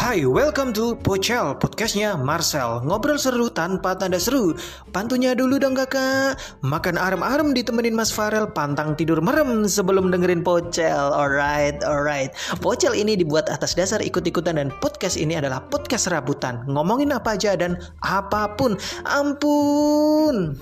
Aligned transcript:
Hai, 0.00 0.24
welcome 0.24 0.72
to 0.72 0.96
Pocel, 0.96 1.60
podcastnya 1.60 2.16
Marcel. 2.16 2.80
Ngobrol 2.88 3.20
seru 3.20 3.52
tanpa 3.52 3.92
tanda 3.92 4.16
seru. 4.16 4.56
Pantunya 4.96 5.36
dulu 5.36 5.60
dong 5.60 5.76
kakak. 5.76 6.40
Makan 6.64 6.96
arem-arem 6.96 7.52
ditemenin 7.52 7.92
Mas 7.92 8.08
Farel 8.08 8.48
Pantang 8.48 8.96
tidur 8.96 9.20
merem 9.20 9.68
sebelum 9.68 10.08
dengerin 10.08 10.40
Pocel. 10.40 11.12
Alright, 11.12 11.84
alright. 11.84 12.32
Pocel 12.64 12.96
ini 12.96 13.12
dibuat 13.12 13.52
atas 13.52 13.76
dasar 13.76 14.00
ikut-ikutan 14.00 14.56
Dan 14.56 14.72
podcast 14.80 15.20
ini 15.20 15.36
adalah 15.36 15.60
podcast 15.68 16.08
rabutan 16.08 16.64
Ngomongin 16.64 17.12
apa 17.12 17.36
aja 17.36 17.52
dan 17.60 17.76
apa 18.00 18.56
pun. 18.56 18.80
Ampun 19.04 20.56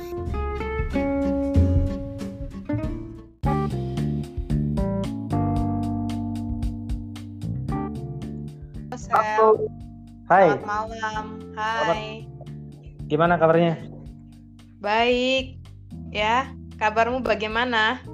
Sel. 9.08 9.48
Hai, 10.28 10.46
Selamat 10.52 10.68
malam. 10.68 11.26
Hai. 11.56 12.28
gimana 13.08 13.40
kabarnya? 13.40 13.80
Baik. 14.84 15.56
Ya, 16.12 16.52
kabarmu 16.76 17.24
bagaimana? 17.24 18.04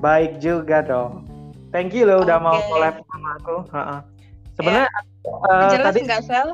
Baik 0.00 0.40
juga 0.40 0.80
dong. 0.80 1.28
Thank 1.72 1.92
you 1.92 2.08
loh 2.08 2.24
udah 2.24 2.40
mau 2.40 2.56
Oke. 2.56 2.68
collab 2.72 2.94
sama 3.04 3.30
aku. 3.40 3.56
Ha-ha. 3.72 3.96
Sebenarnya 4.56 4.88
eh, 4.88 5.70
Jelas 5.76 5.86
tadi 5.92 6.00
nggak, 6.08 6.22
Sel? 6.24 6.48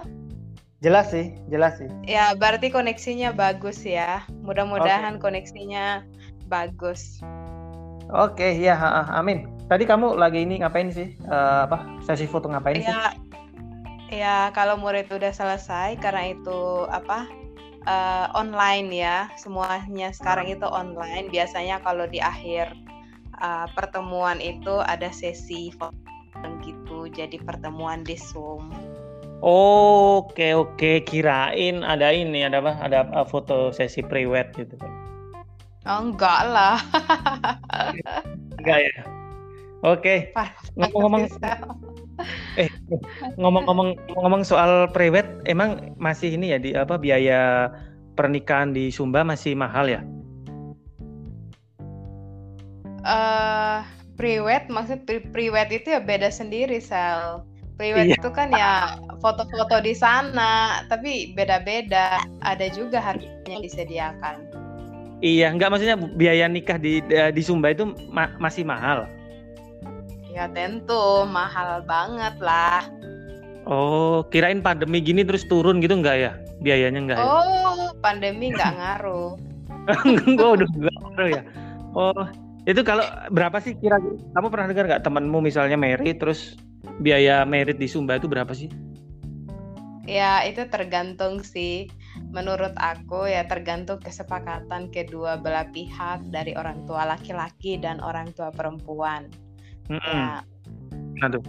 jelas 0.79 1.11
sih, 1.11 1.35
jelas 1.51 1.75
sih. 1.79 1.91
Ya, 2.07 2.39
berarti 2.39 2.71
koneksinya 2.71 3.35
bagus 3.35 3.83
ya. 3.83 4.23
Mudah-mudahan 4.47 5.19
koneksinya 5.19 6.07
bagus. 6.47 7.19
Oke, 8.15 8.55
ya, 8.59 8.79
ha-ha. 8.79 9.19
amin. 9.19 9.58
Tadi 9.69 9.85
kamu 9.85 10.17
lagi 10.17 10.49
ini 10.49 10.65
ngapain 10.65 10.89
sih? 10.89 11.13
Eh, 11.13 11.61
apa? 11.69 11.85
Sesi 12.01 12.25
foto 12.25 12.49
ngapain 12.49 12.81
sih? 12.81 12.89
Ya, 12.89 13.13
ya 14.09 14.37
kalau 14.57 14.81
murid 14.81 15.13
udah 15.13 15.29
selesai 15.29 16.01
karena 16.01 16.33
itu 16.33 16.89
apa? 16.89 17.29
eh, 17.89 18.27
online 18.33 18.89
ya. 18.93 19.29
Semuanya 19.37 20.09
sekarang 20.17 20.49
itu 20.49 20.65
online. 20.65 21.29
Biasanya 21.29 21.85
kalau 21.85 22.09
di 22.09 22.17
akhir 22.21 22.73
eh, 23.41 23.67
pertemuan 23.77 24.41
itu 24.41 24.81
ada 24.85 25.13
sesi 25.13 25.69
foto 25.77 25.97
gitu. 26.65 27.09
Jadi 27.13 27.37
pertemuan 27.37 28.05
di 28.05 28.17
Zoom. 28.17 28.73
Oke, 29.45 30.57
oke. 30.57 31.05
Kirain 31.05 31.85
ada 31.85 32.09
ini, 32.11 32.45
ada 32.45 32.65
apa? 32.65 32.73
Ada 32.81 33.01
foto 33.29 33.69
sesi 33.71 34.01
pre-wed 34.01 34.49
gitu. 34.57 34.81
Oh, 35.85 36.01
enggak 36.09 36.41
lah. 36.49 36.77
Enggak 38.59 38.79
ya? 38.89 39.18
Oke, 39.87 40.35
Ngomong-ngomong- 40.75 41.31
eh 42.61 42.67
ngomong-ngomong 43.39 43.95
ngomong 44.19 44.43
soal 44.43 44.91
pre-wed, 44.91 45.27
emang 45.47 45.95
masih 45.95 46.35
ini 46.35 46.51
ya 46.51 46.59
di 46.59 46.75
apa 46.75 46.99
biaya 46.99 47.71
pernikahan 48.19 48.75
di 48.75 48.91
Sumba 48.91 49.23
masih 49.23 49.55
mahal 49.55 49.87
ya? 49.87 50.03
eh 53.07 53.79
pre-wed 54.19 54.67
maksud 54.69 55.07
pre- 55.07 55.23
pre-wed 55.31 55.71
itu 55.71 55.95
ya 55.95 56.03
beda 56.03 56.29
sendiri 56.29 56.83
sel. 56.83 57.47
Pre-wed 57.79 58.11
Iya. 58.11 58.19
itu 58.19 58.31
kan 58.35 58.51
ya 58.51 58.99
foto-foto 59.23 59.79
di 59.79 59.95
sana, 59.95 60.83
tapi 60.91 61.31
beda-beda. 61.33 62.19
Ada 62.43 62.75
juga 62.75 62.99
harganya 62.99 63.63
disediakan. 63.63 64.43
Iya, 65.23 65.55
enggak 65.55 65.71
maksudnya 65.71 65.95
biaya 65.95 66.51
nikah 66.51 66.75
di 66.75 66.99
di 67.07 67.43
Sumba 67.43 67.71
itu 67.71 67.95
ma- 68.11 68.35
masih 68.43 68.67
mahal. 68.67 69.07
Ya 70.29 70.45
tentu 70.53 71.25
mahal 71.25 71.81
banget 71.89 72.37
lah. 72.39 72.85
Oh, 73.69 74.25
kirain 74.33 74.65
pandemi 74.65 75.05
gini 75.05 75.25
terus 75.25 75.45
turun 75.45 75.81
gitu 75.85 75.97
enggak 75.97 76.17
ya? 76.17 76.33
Biayanya 76.65 77.01
enggak 77.05 77.19
ya? 77.21 77.27
Oh, 77.29 77.93
pandemi 78.01 78.49
nggak 78.53 78.73
ngaruh. 78.81 79.37
Enggak, 80.29 80.49
udah 80.61 80.69
enggak 80.69 80.97
ngaruh 81.01 81.29
ya. 81.33 81.43
Oh, 81.97 82.25
itu 82.69 82.81
kalau 82.85 83.05
berapa 83.33 83.57
sih 83.65 83.73
kira 83.81 83.97
kamu 84.37 84.49
pernah 84.53 84.67
dengar 84.69 84.85
nggak 84.89 85.05
temanmu 85.05 85.41
misalnya 85.41 85.81
merit 85.81 86.21
terus 86.21 86.61
biaya 87.01 87.45
merit 87.49 87.81
di 87.81 87.89
Sumba 87.89 88.21
itu 88.21 88.29
berapa 88.29 88.53
sih? 88.53 88.69
Ya 90.09 90.41
itu 90.45 90.65
tergantung 90.73 91.45
sih. 91.45 91.93
Menurut 92.33 92.73
aku 92.81 93.29
ya 93.29 93.45
tergantung 93.45 94.01
kesepakatan 94.01 94.89
kedua 94.89 95.41
belah 95.41 95.69
pihak 95.73 96.25
dari 96.33 96.57
orang 96.57 96.85
tua 96.89 97.05
laki-laki 97.05 97.77
dan 97.77 98.01
orang 98.01 98.33
tua 98.33 98.49
perempuan. 98.49 99.29
Mm-mm. 99.89 100.01
Ya, 100.05 100.45
Nah, 101.19 101.29
tuh. 101.35 101.43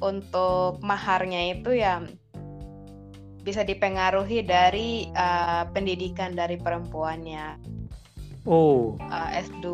untuk 0.00 0.80
maharnya 0.80 1.52
itu 1.52 1.76
ya 1.76 2.00
bisa 3.44 3.64
dipengaruhi 3.64 4.44
dari 4.44 5.08
uh, 5.16 5.68
pendidikan 5.72 6.36
dari 6.36 6.56
perempuannya. 6.60 7.56
Oh, 8.48 8.96
Uh, 8.96 9.28
S2 9.36 9.68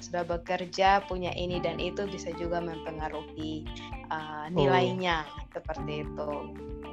sudah 0.00 0.24
bekerja, 0.24 1.04
punya 1.10 1.34
ini 1.36 1.60
dan 1.60 1.76
itu 1.82 2.06
bisa 2.08 2.30
juga 2.38 2.62
mempengaruhi 2.62 3.66
uh, 4.08 4.46
nilainya 4.54 5.26
seperti 5.50 6.06
itu. 6.06 6.30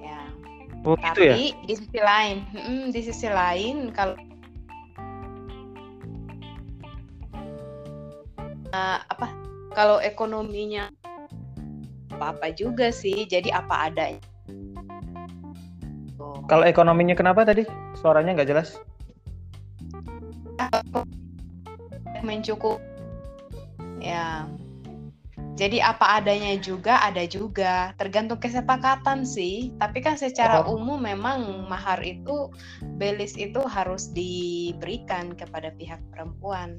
Ya. 0.02 0.22
oh 0.86 0.98
gitu 0.98 1.20
ya? 1.26 1.34
Tapi 1.38 1.46
di 1.66 1.74
sisi 1.78 2.00
lain, 2.02 2.38
mm, 2.54 2.86
di 2.94 3.02
sisi 3.02 3.28
lain 3.30 3.94
kalau 3.94 4.18
Uh, 8.76 9.00
apa 9.08 9.32
kalau 9.72 10.02
ekonominya 10.04 10.92
apa-apa 12.18 12.50
juga 12.58 12.90
sih, 12.90 13.30
jadi 13.30 13.54
apa 13.54 13.94
adanya. 13.94 14.24
Kalau 16.50 16.66
ekonominya 16.66 17.14
kenapa 17.14 17.46
tadi? 17.46 17.68
Suaranya 18.00 18.34
nggak 18.34 18.50
jelas. 18.50 18.80
mencukup 22.26 22.82
ya 24.02 24.50
jadi 25.58 25.82
apa 25.82 26.22
adanya 26.22 26.54
juga 26.62 27.02
ada 27.02 27.26
juga 27.26 27.90
tergantung 27.98 28.38
kesepakatan 28.38 29.26
sih 29.26 29.74
tapi 29.82 30.00
kan 30.00 30.14
secara 30.14 30.62
Oh. 30.62 30.78
umum 30.78 31.02
memang 31.02 31.66
mahar 31.66 31.98
itu 32.00 32.54
belis 32.96 33.34
itu 33.34 33.58
harus 33.66 34.14
diberikan 34.14 35.34
kepada 35.34 35.74
pihak 35.76 36.00
perempuan 36.14 36.78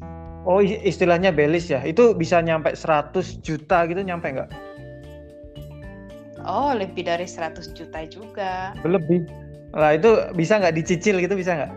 Oh, 0.49 0.63
istilahnya 0.63 1.29
belis 1.29 1.69
ya. 1.69 1.83
Itu 1.83 2.15
bisa 2.17 2.39
nyampe 2.41 2.73
100 2.73 3.43
juta 3.43 3.85
gitu 3.85 4.01
nyampe 4.01 4.33
nggak? 4.33 4.49
oh 6.41 6.73
lebih 6.73 7.05
dari 7.05 7.27
100 7.29 7.77
juta 7.77 8.07
juga 8.09 8.73
Lebih. 8.81 9.27
Lah 9.77 9.93
itu 9.93 10.09
bisa 10.33 10.57
nggak 10.57 10.73
dicicil 10.73 11.21
gitu 11.21 11.35
bisa 11.37 11.53
nggak? 11.53 11.73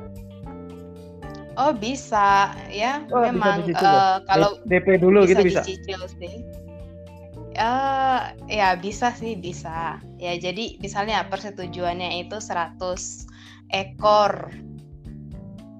oh 1.59 1.73
bisa 1.75 2.55
ya 2.71 3.03
Oh, 3.11 3.19
bisa 3.19 3.27
memang 3.27 3.55
dicicil 3.59 3.83
eh, 3.83 3.91
ya? 3.91 4.23
kalau 4.23 4.49
DP 4.63 4.87
dulu 5.03 5.19
gitu 5.27 5.41
bisa. 5.43 5.59
dicicil 5.65 5.99
sih. 6.15 6.35
Eh, 7.51 8.19
ya 8.47 8.79
bisa 8.79 9.11
sih 9.11 9.35
bisa. 9.35 9.99
Ya 10.15 10.37
jadi 10.39 10.79
misalnya 10.79 11.27
persetujuannya 11.27 12.23
itu 12.23 12.39
100 12.39 13.27
ekor 13.75 14.51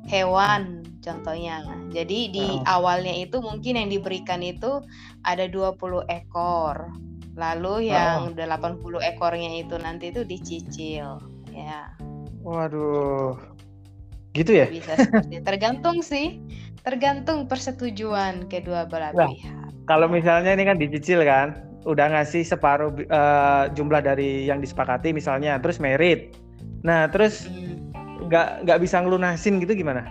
hewan 0.08 0.84
contohnya. 1.00 1.64
Jadi 1.92 2.20
di 2.32 2.46
Oh. 2.46 2.64
awalnya 2.68 3.16
itu 3.16 3.40
mungkin 3.40 3.80
yang 3.80 3.90
diberikan 3.90 4.44
itu 4.44 4.84
ada 5.24 5.48
20 5.48 6.04
ekor. 6.12 6.92
Lalu 7.40 7.74
Oh. 7.74 7.80
yang 7.80 8.20
80 8.36 9.00
ekornya 9.00 9.64
itu 9.64 9.76
nanti 9.80 10.12
itu 10.12 10.28
dicicil. 10.28 11.18
Ya, 11.52 11.92
Waduh. 12.44 13.40
Gitu 14.32 14.52
ya? 14.56 14.68
bisa 14.72 14.96
seperti 14.96 15.44
tergantung 15.44 16.00
sih. 16.00 16.40
Tergantung 16.82 17.46
persetujuan 17.52 18.48
kedua 18.48 18.88
belah 18.88 19.12
Lah, 19.14 19.28
pihak. 19.28 19.70
Kalau 19.86 20.08
misalnya 20.08 20.56
ini 20.56 20.64
kan 20.64 20.80
dicicil 20.80 21.22
kan, 21.28 21.54
udah 21.86 22.06
ngasih 22.14 22.46
separuh 22.46 22.94
eh, 22.94 23.64
jumlah 23.74 24.02
dari 24.06 24.46
yang 24.46 24.62
disepakati 24.62 25.12
misalnya, 25.12 25.58
terus 25.58 25.82
merit. 25.82 26.38
Nah, 26.86 27.10
terus 27.10 27.46
Hmm. 27.46 28.30
nggak 28.30 28.66
nggak 28.66 28.80
bisa 28.82 29.02
ngelunasin 29.02 29.58
gitu 29.62 29.74
gimana? 29.74 30.06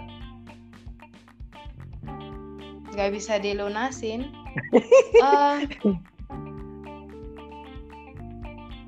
nggak 2.90 3.17
bisa 3.17 3.40
dilunasin. 3.40 4.28
Eh, 5.20 5.56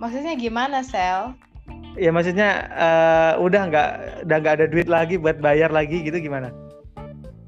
maksudnya 0.02 0.34
gimana, 0.34 0.82
Sel? 0.82 1.38
Ya 1.94 2.10
maksudnya 2.10 2.66
eh, 2.74 3.32
udah 3.38 3.62
nggak 3.70 3.90
udah 4.26 4.36
nggak 4.42 4.54
ada 4.58 4.66
duit 4.66 4.90
lagi 4.90 5.14
buat 5.16 5.38
bayar 5.38 5.70
lagi 5.70 6.02
gitu 6.02 6.18
gimana? 6.18 6.50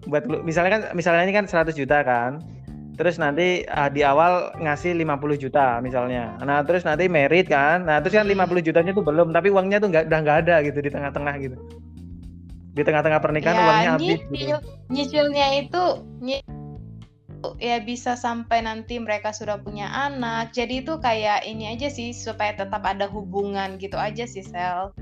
Buat 0.07 0.31
misalnya 0.47 0.71
kan 0.79 0.83
misalnya 0.95 1.27
ini 1.27 1.35
kan 1.35 1.51
100 1.51 1.75
juta 1.75 2.07
kan. 2.07 2.39
Terus 2.95 3.19
nanti 3.19 3.67
ah, 3.67 3.91
di 3.91 4.07
awal 4.07 4.55
ngasih 4.55 4.95
50 4.95 5.35
juta 5.35 5.83
misalnya. 5.83 6.39
Nah, 6.39 6.63
terus 6.63 6.87
nanti 6.87 7.11
merit 7.11 7.51
kan. 7.51 7.83
Nah, 7.83 7.99
terus 7.99 8.15
kan 8.15 8.23
Hmm. 8.23 8.39
50 8.39 8.63
jutanya 8.63 8.95
tuh 8.95 9.03
belum, 9.03 9.35
tapi 9.35 9.51
uangnya 9.51 9.83
tuh 9.83 9.91
nggak 9.91 10.07
udah 10.07 10.19
nggak 10.23 10.39
ada 10.47 10.57
gitu 10.63 10.79
di 10.79 10.91
tengah-tengah 10.91 11.35
gitu. 11.43 11.57
Di 12.75 12.83
tengah-tengah 12.83 13.19
pernikahan 13.19 13.55
ya, 13.55 13.63
uangnya 13.67 13.91
habis 13.95 14.19
gitu. 14.19 14.31
nyicil, 14.31 14.59
nyicilnya 14.91 15.47
itu 15.59 15.83
ny- 16.19 16.47
ya 17.61 17.77
bisa 17.79 18.15
sampai 18.15 18.63
nanti 18.63 18.97
mereka 18.97 19.31
sudah 19.31 19.59
punya 19.59 19.91
anak. 19.91 20.51
Jadi 20.51 20.87
itu 20.87 20.97
kayak 20.97 21.45
ini 21.45 21.75
aja 21.75 21.91
sih 21.91 22.15
supaya 22.15 22.55
tetap 22.55 22.81
ada 22.83 23.11
hubungan 23.11 23.77
gitu 23.77 23.99
aja 23.99 24.23
sih 24.25 24.43
sel. 24.43 24.95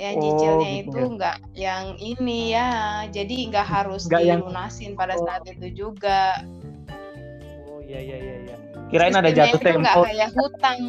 Ya 0.00 0.16
Oh, 0.16 0.22
cicilnya 0.24 0.68
gitu 0.82 0.88
itu 0.88 0.98
ya. 0.98 1.12
nggak 1.14 1.36
yang 1.52 1.84
ini 1.98 2.40
ya. 2.50 2.68
Jadi 3.12 3.50
nggak 3.52 3.66
harus 3.66 4.08
Nggak 4.08 4.22
yang- 4.24 4.40
dilunasin 4.40 4.92
pada 4.96 5.14
Oh. 5.18 5.26
saat 5.26 5.42
itu 5.44 5.68
juga. 5.74 6.38
Iya 7.92 8.00
iya 8.00 8.16
iya 8.16 8.34
iya. 8.48 8.56
Kirain 8.88 9.12
ada 9.12 9.28
jatuh 9.28 9.60
itu 9.60 9.68
nggak 9.76 9.96
tempo. 10.00 10.08
kayak 10.08 10.30
hutang. 10.32 10.80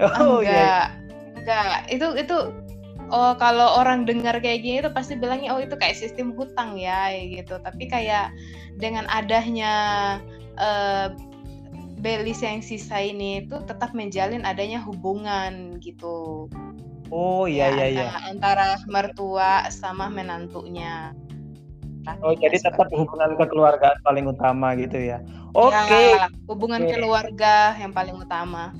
Oh 0.00 0.40
iya. 0.40 0.96
enggak, 1.36 1.60
enggak. 1.66 1.82
Itu 1.92 2.06
itu 2.16 2.36
oh 3.10 3.32
kalau 3.36 3.76
orang 3.76 4.08
dengar 4.08 4.38
kayak 4.40 4.64
gini 4.64 4.80
itu 4.80 4.88
pasti 4.94 5.18
bilangnya 5.18 5.52
oh 5.52 5.60
itu 5.60 5.76
kayak 5.76 5.98
sistem 5.98 6.32
hutang 6.32 6.78
ya 6.78 7.10
gitu. 7.12 7.58
Tapi 7.60 7.90
kayak 7.90 8.30
dengan 8.78 9.04
adanya 9.10 9.74
eh 10.56 11.10
belis 12.00 12.40
yang 12.40 12.64
sisa 12.64 12.96
ini 12.96 13.44
itu 13.44 13.60
tetap 13.68 13.92
menjalin 13.92 14.46
adanya 14.46 14.80
hubungan 14.80 15.76
gitu. 15.84 16.48
Oh 17.12 17.44
iya 17.44 17.74
Ya, 17.74 17.90
iya 17.90 18.06
iya. 18.06 18.08
antara 18.30 18.78
mertua 18.88 19.68
sama 19.68 20.08
menantunya. 20.08 21.12
Oh 22.24 22.32
jadi 22.32 22.56
tetap 22.56 22.88
seperti 22.88 22.96
hubungan 22.96 23.36
kekeluargaan 23.36 23.98
paling 24.00 24.24
utama 24.24 24.72
gitu 24.76 24.96
ya. 24.96 25.20
Oke. 25.52 25.92
Ya, 25.92 26.26
hubungan 26.48 26.88
Oke. 26.88 26.96
keluarga 26.96 27.76
yang 27.76 27.92
paling 27.92 28.16
utama. 28.16 28.72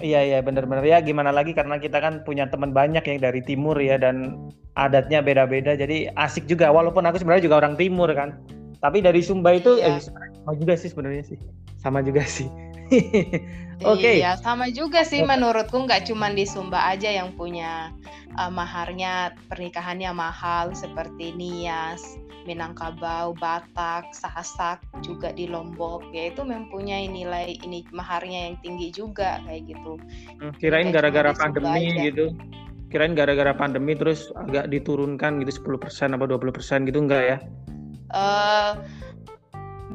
Iya 0.00 0.20
iya 0.24 0.38
benar-benar 0.40 0.80
ya 0.84 1.04
gimana 1.04 1.28
lagi 1.28 1.52
karena 1.52 1.76
kita 1.76 2.00
kan 2.00 2.24
punya 2.24 2.48
teman 2.48 2.72
banyak 2.72 3.04
yang 3.04 3.20
dari 3.20 3.44
timur 3.44 3.76
ya 3.76 4.00
dan 4.00 4.48
adatnya 4.72 5.20
beda-beda 5.20 5.76
jadi 5.76 6.08
asik 6.16 6.48
juga 6.48 6.72
walaupun 6.72 7.04
aku 7.04 7.20
sebenarnya 7.20 7.44
juga 7.44 7.60
orang 7.60 7.76
timur 7.76 8.08
kan. 8.16 8.40
Tapi 8.80 9.04
dari 9.04 9.20
Sumba 9.20 9.52
itu 9.52 9.76
Iya. 9.76 10.00
eh, 10.00 10.00
sama 10.00 10.56
juga 10.56 10.72
sih 10.76 10.88
sebenarnya 10.88 11.24
sih. 11.24 11.36
Sama 11.76 12.00
juga 12.00 12.24
sih. 12.24 12.48
Oke. 13.80 14.20
Iya, 14.20 14.36
sama 14.36 14.68
juga 14.68 15.08
sih 15.08 15.24
menurutku 15.24 15.88
nggak 15.88 16.12
cuma 16.12 16.28
di 16.28 16.44
Sumba 16.44 16.92
aja 16.92 17.08
yang 17.08 17.32
punya 17.32 17.88
uh, 18.36 18.52
maharnya 18.52 19.32
pernikahannya 19.48 20.12
mahal 20.12 20.76
seperti 20.76 21.32
Nias, 21.32 22.04
Minangkabau, 22.44 23.32
Batak, 23.40 24.12
Sasak, 24.12 24.84
juga 25.00 25.32
di 25.32 25.48
Lombok 25.48 26.12
ya 26.12 26.28
itu 26.28 26.44
mempunyai 26.44 27.08
nilai 27.08 27.56
ini 27.64 27.80
maharnya 27.88 28.52
yang 28.52 28.56
tinggi 28.60 28.92
juga 28.92 29.40
kayak 29.48 29.72
gitu. 29.72 29.96
Hmm, 30.44 30.52
Kirain 30.60 30.92
gara-gara 30.92 31.32
pandemi 31.32 31.88
aja. 31.88 32.04
gitu. 32.12 32.36
Kirain 32.92 33.16
gara-gara 33.16 33.56
pandemi 33.56 33.96
terus 33.96 34.28
agak 34.36 34.68
diturunkan 34.68 35.40
gitu 35.40 35.64
10% 35.80 36.20
apa 36.20 36.24
20% 36.28 36.84
gitu 36.84 36.98
enggak 37.00 37.22
ya? 37.22 37.36
Eh 38.10 38.70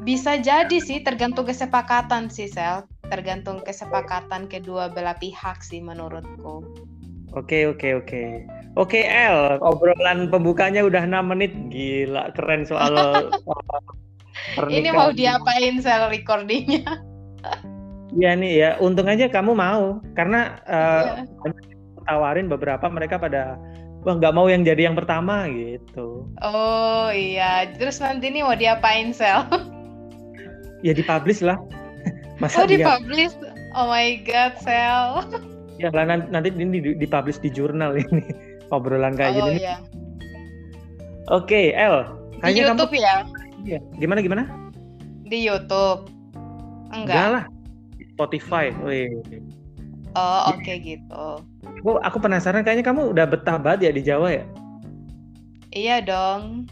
bisa 0.02 0.36
jadi 0.36 0.76
sih 0.82 1.00
tergantung 1.00 1.48
kesepakatan 1.48 2.28
sih 2.28 2.50
Sel, 2.50 2.84
tergantung 3.08 3.62
kesepakatan 3.62 4.50
kedua 4.50 4.90
belah 4.92 5.16
pihak 5.16 5.62
sih 5.62 5.80
menurutku. 5.80 6.66
Oke 7.36 7.68
oke 7.68 8.04
oke. 8.04 8.22
Oke 8.76 9.00
El, 9.08 9.56
obrolan 9.64 10.28
pembukanya 10.28 10.84
udah 10.84 11.04
6 11.08 11.32
menit. 11.32 11.52
Gila, 11.72 12.32
keren 12.36 12.68
soal 12.68 12.92
Ini 14.68 14.92
mau 14.92 15.10
diapain 15.12 15.80
Sel 15.80 16.12
recordingnya? 16.12 16.84
Iya 18.16 18.32
nih 18.32 18.52
ya, 18.56 18.70
untung 18.80 19.12
aja 19.12 19.28
kamu 19.28 19.52
mau 19.52 20.00
karena 20.16 20.56
eh, 20.64 21.20
Iya. 21.20 21.52
tawarin 22.08 22.48
beberapa 22.48 22.88
mereka 22.88 23.20
pada 23.20 23.60
wah 24.08 24.14
nggak 24.16 24.32
mau 24.32 24.48
yang 24.48 24.64
jadi 24.64 24.88
yang 24.88 24.96
pertama 24.96 25.44
gitu. 25.52 26.24
Oh 26.40 27.12
iya, 27.12 27.68
terus 27.76 28.00
nanti 28.00 28.32
nih 28.32 28.40
mau 28.40 28.56
diapain 28.56 29.12
sel? 29.12 29.44
Ya 30.86 30.94
dipublish 30.94 31.42
lah. 31.42 31.58
Masa 32.40 32.62
Oh 32.62 32.66
dipublish? 32.66 33.34
Oh 33.74 33.90
my 33.90 34.22
god, 34.22 34.54
sel. 34.56 35.26
ya 35.82 35.90
lah 35.90 36.06
nan- 36.06 36.30
nanti 36.30 36.48
ini 36.48 36.78
di- 36.78 36.94
dipublish 36.96 37.36
di 37.36 37.50
jurnal 37.50 37.98
ini 37.98 38.22
obrolan 38.74 39.12
kayak 39.12 39.34
oh 39.34 39.50
gini. 39.50 39.60
iya. 39.60 39.76
Oke, 41.26 41.74
El, 41.74 42.06
Di 42.30 42.38
kayaknya 42.38 42.62
kamu 42.64 42.78
YouTube 42.78 42.94
ya? 42.94 43.14
Iya. 43.60 43.78
gimana 43.98 44.20
gimana? 44.22 44.42
Di 45.26 45.42
YouTube? 45.42 46.06
Enggak 46.88 47.02
Enggak. 47.02 47.26
lah. 47.34 47.44
Spotify. 48.14 48.70
Wih. 48.78 49.10
Oh 50.14 50.48
oke 50.48 50.72
gitu. 50.80 51.26
Aku, 51.76 51.98
aku 52.00 52.16
penasaran 52.16 52.62
kayaknya 52.62 52.86
kamu 52.86 53.10
udah 53.10 53.26
betah 53.26 53.58
banget 53.58 53.90
ya 53.90 53.92
di 53.92 54.02
Jawa 54.02 54.28
ya? 54.32 54.44
Iya 55.74 55.96
dong. 56.00 56.70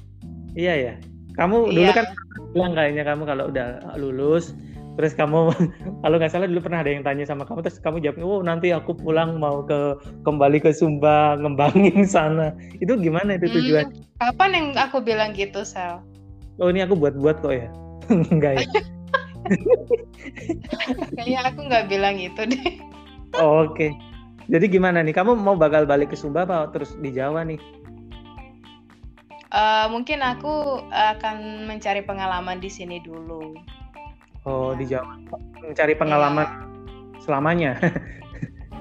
Iya 0.55 0.75
ya. 0.79 0.95
Kamu 1.35 1.69
dulu 1.69 1.83
Iya. 1.83 1.93
kan 1.93 2.07
bilang 2.55 2.73
kayaknya 2.73 3.03
kamu 3.03 3.23
kalau 3.27 3.45
udah 3.51 3.69
lulus 3.99 4.55
terus 4.95 5.11
kamu 5.13 5.51
kalau 6.07 6.17
nggak 6.17 6.31
salah 6.31 6.47
dulu 6.47 6.63
pernah 6.63 6.87
ada 6.87 6.95
yang 6.95 7.03
tanya 7.03 7.27
sama 7.27 7.43
kamu 7.43 7.67
terus 7.67 7.83
kamu 7.83 7.99
jawab 7.99 8.23
oh 8.23 8.41
nanti 8.41 8.71
aku 8.71 8.95
pulang 8.95 9.37
mau 9.37 9.67
ke 9.67 9.99
kembali 10.23 10.63
ke 10.63 10.71
Sumba 10.71 11.35
ngembangin 11.35 12.07
sana. 12.15 12.55
Itu 12.79 12.95
gimana 12.97 13.35
itu 13.35 13.51
Hmm, 13.51 13.59
tujuan? 13.59 13.87
kapan 14.17 14.51
yang 14.55 14.67
aku 14.79 15.03
bilang 15.03 15.35
gitu 15.35 15.67
sel? 15.67 15.99
oh 16.63 16.71
ini 16.71 16.87
aku 16.87 16.95
buat-buat 16.95 17.43
kok 17.43 17.51
ya? 17.53 17.67
Enggak 18.33 18.63
ya? 18.63 18.67
Kayaknya 21.19 21.41
aku 21.51 21.61
nggak 21.67 21.85
bilang 21.91 22.17
itu 22.17 22.43
deh. 22.47 22.67
Oh, 23.35 23.67
oke. 23.67 23.91
Jadi 24.47 24.67
gimana 24.69 25.03
nih? 25.03 25.11
Kamu 25.11 25.35
mau 25.35 25.59
bakal 25.59 25.85
balik 25.85 26.13
ke 26.13 26.17
Sumba 26.17 26.47
apa 26.47 26.71
terus 26.71 26.95
di 27.01 27.11
Jawa 27.11 27.43
nih 27.43 27.59
Eh, 29.55 29.87
mungkin 29.93 30.19
aku 30.19 30.83
akan 30.91 31.37
mencari 31.71 32.03
pengalaman 32.03 32.59
di 32.59 32.71
sini 32.71 32.99
dulu. 32.99 33.55
oh 34.45 34.73
di 34.77 34.85
Jawa 34.89 35.17
mencari 35.63 35.95
pengalaman 35.97 36.47
selamanya 37.23 37.79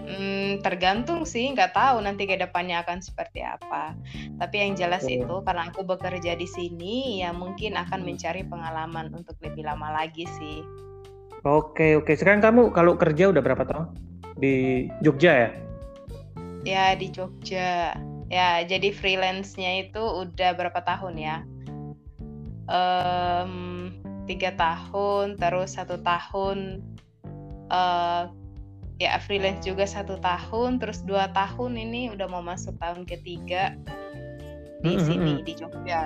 Hmm, 0.03 0.59
tergantung 0.59 1.23
sih, 1.23 1.47
nggak 1.55 1.71
tahu 1.71 2.03
nanti 2.03 2.27
ke 2.27 2.35
depannya 2.35 2.83
akan 2.83 2.99
seperti 2.99 3.39
apa. 3.39 3.95
Tapi 4.35 4.55
yang 4.59 4.75
jelas 4.75 5.07
Oke. 5.07 5.15
itu 5.15 5.35
karena 5.47 5.71
aku 5.71 5.87
bekerja 5.87 6.35
di 6.35 6.43
sini, 6.43 7.23
ya 7.23 7.31
mungkin 7.31 7.79
akan 7.79 8.03
mencari 8.03 8.43
pengalaman 8.43 9.15
untuk 9.15 9.39
lebih 9.39 9.63
lama 9.63 9.95
lagi 9.95 10.27
sih. 10.27 10.59
oke 11.43 11.99
oke 12.03 12.11
sekarang 12.15 12.39
kamu 12.43 12.71
kalau 12.71 12.95
kerja 12.95 13.31
udah 13.31 13.41
berapa 13.43 13.63
tahun 13.67 13.85
di 14.39 14.87
Jogja 15.03 15.31
ya 15.33 15.49
Ya 16.63 16.95
di 16.95 17.11
Jogja. 17.11 17.91
Ya 18.33 18.65
jadi 18.65 18.89
freelance-nya 18.89 19.85
itu 19.85 20.01
udah 20.01 20.57
berapa 20.57 20.81
tahun 20.81 21.21
ya? 21.21 21.37
Em, 22.65 23.53
tiga 24.25 24.57
tahun, 24.57 25.37
terus 25.37 25.77
satu 25.77 26.01
tahun. 26.01 26.81
eh 27.69 28.23
ya 28.97 29.17
freelance 29.21 29.65
juga 29.65 29.85
satu 29.85 30.17
tahun, 30.17 30.77
terus 30.81 31.01
dua 31.05 31.29
tahun 31.33 31.77
ini 31.77 32.13
udah 32.13 32.25
mau 32.29 32.41
masuk 32.41 32.77
tahun 32.77 33.05
ketiga 33.05 33.73
di 34.81 34.93
Mm, 34.93 34.99
mm, 34.99 35.05
sini 35.05 35.33
mm. 35.39 35.43
di 35.47 35.53
Jogja. 35.55 36.03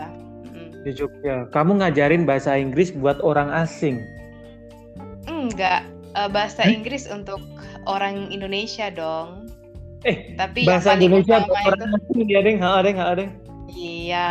Mm. 0.48 0.70
di 0.86 0.92
Jogja 0.94 1.36
kamu 1.52 1.82
ngajarin 1.82 2.24
bahasa 2.24 2.56
Inggris 2.56 2.94
buat 2.94 3.20
orang 3.22 3.50
asing 3.52 4.00
Enggak, 5.28 5.84
eh, 6.16 6.30
bahasa? 6.32 6.64
Inggris 6.66 7.06
untuk 7.10 7.42
orang 7.84 8.32
Indonesia 8.32 8.88
dong. 8.90 9.47
Eh, 10.06 10.38
Tapi 10.38 10.68
bahasa 10.68 10.94
Indonesia 10.94 11.42
itu 11.42 12.22
ya 12.30 12.40
deng. 12.46 12.62
Ha 12.62 12.86
deng 12.86 12.98
ha 13.02 13.18
deng. 13.18 13.32
Iya, 13.78 14.30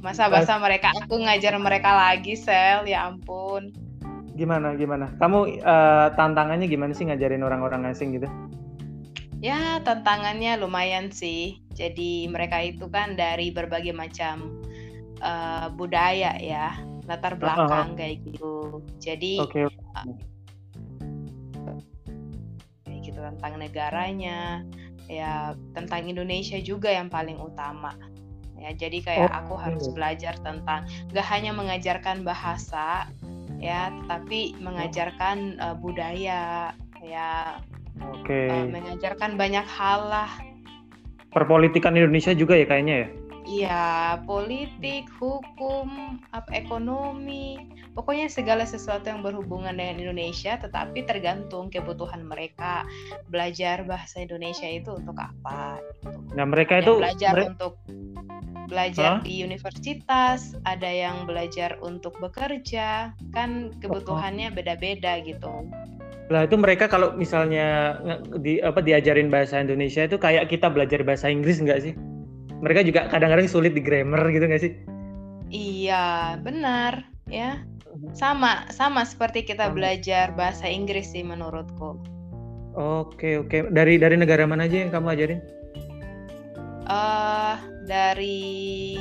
masa 0.00 0.28
bahasa 0.32 0.56
mereka 0.60 0.92
aku 0.94 1.20
ngajar 1.20 1.56
mereka 1.60 1.92
lagi 1.92 2.36
sel, 2.36 2.84
ya 2.88 3.08
ampun. 3.08 3.72
gimana 4.32 4.72
gimana? 4.80 5.12
Kamu 5.20 5.60
eh, 5.60 6.08
tantangannya 6.16 6.64
gimana 6.64 6.96
sih 6.96 7.04
ngajarin 7.04 7.44
orang-orang 7.44 7.92
asing 7.92 8.16
gitu? 8.16 8.24
Ya 9.44 9.76
tantangannya 9.84 10.56
lumayan 10.56 11.12
sih. 11.12 11.60
Jadi 11.76 12.32
mereka 12.32 12.64
itu 12.64 12.88
kan 12.88 13.12
dari 13.12 13.52
berbagai 13.52 13.92
macam 13.92 14.64
eh, 15.20 15.68
budaya 15.76 16.32
ya, 16.40 16.72
latar 17.04 17.36
belakang 17.36 17.92
kayak 17.92 18.24
gitu. 18.24 18.80
Jadi 19.04 19.36
oke 19.36 19.52
kayak 19.52 19.68
gitu 19.68 20.31
tentang 23.22 23.62
negaranya, 23.62 24.66
ya 25.06 25.54
tentang 25.78 26.10
Indonesia 26.10 26.58
juga 26.58 26.90
yang 26.90 27.06
paling 27.06 27.38
utama. 27.38 27.94
Ya, 28.58 28.70
jadi 28.74 28.98
kayak 29.02 29.26
Oh, 29.26 29.38
aku 29.42 29.54
harus 29.58 29.90
oke. 29.90 29.98
belajar 29.98 30.38
tentang 30.42 30.86
gak 31.10 31.26
hanya 31.34 31.50
mengajarkan 31.50 32.22
bahasa 32.22 33.10
ya, 33.58 33.90
tetapi 34.02 34.58
mengajarkan 34.62 35.58
eh, 35.58 35.76
budaya 35.82 36.70
ya, 37.02 37.58
oke 38.02 38.30
eh, 38.30 38.66
mengajarkan 38.70 39.34
banyak 39.34 39.66
hal 39.66 40.06
lah. 40.06 40.30
perpolitikan 41.32 41.96
Indonesia 41.96 42.36
juga 42.36 42.54
ya 42.60 42.68
kayaknya 42.68 42.94
ya 43.02 43.08
Iya, 43.52 44.16
politik, 44.24 45.12
hukum, 45.20 46.16
apa 46.32 46.48
ekonomi, 46.56 47.60
pokoknya 47.92 48.32
segala 48.32 48.64
sesuatu 48.64 49.12
yang 49.12 49.20
berhubungan 49.20 49.76
dengan 49.76 50.00
Indonesia, 50.00 50.56
tetapi 50.56 51.04
tergantung 51.04 51.68
kebutuhan 51.68 52.24
mereka 52.24 52.88
belajar 53.28 53.84
bahasa 53.84 54.24
Indonesia 54.24 54.64
itu 54.64 54.96
untuk 54.96 55.20
apa. 55.20 55.76
Gitu. 56.00 56.18
nah 56.32 56.48
mereka 56.48 56.80
Yang 56.80 56.84
itu 56.84 56.92
belajar 56.96 57.32
mere- 57.36 57.48
untuk 57.52 57.74
belajar 58.72 59.10
Hah? 59.20 59.20
di 59.20 59.44
universitas, 59.44 60.56
ada 60.64 60.88
yang 60.88 61.28
belajar 61.28 61.76
untuk 61.84 62.16
bekerja, 62.24 63.12
kan 63.36 63.68
kebutuhannya 63.84 64.48
beda-beda 64.48 65.20
gitu. 65.20 65.68
Lah 66.32 66.48
itu 66.48 66.56
mereka 66.56 66.88
kalau 66.88 67.12
misalnya 67.12 68.00
di 68.40 68.64
apa 68.64 68.80
diajarin 68.80 69.28
bahasa 69.28 69.60
Indonesia 69.60 70.08
itu 70.08 70.16
kayak 70.16 70.48
kita 70.48 70.72
belajar 70.72 71.04
bahasa 71.04 71.28
Inggris 71.28 71.60
nggak 71.60 71.80
sih? 71.84 71.92
Mereka 72.62 72.86
juga 72.86 73.10
kadang-kadang 73.10 73.50
sulit 73.50 73.74
di 73.74 73.82
grammar 73.82 74.30
gitu 74.30 74.46
nggak 74.46 74.62
sih? 74.62 74.72
Iya, 75.52 76.38
benar, 76.40 77.04
ya. 77.26 77.60
Sama, 78.16 78.64
sama 78.72 79.04
seperti 79.04 79.44
kita 79.44 79.68
Sama. 79.68 79.76
belajar 79.76 80.32
bahasa 80.32 80.64
Inggris 80.64 81.12
sih 81.12 81.20
menurutku. 81.20 82.00
Oke 82.72 83.36
oke. 83.36 83.68
Dari 83.68 84.00
dari 84.00 84.16
negara 84.16 84.48
mana 84.48 84.64
aja 84.64 84.80
yang 84.88 84.90
kamu 84.94 85.12
ajarin? 85.12 85.40
eh 86.82 87.56
dari 87.86 88.98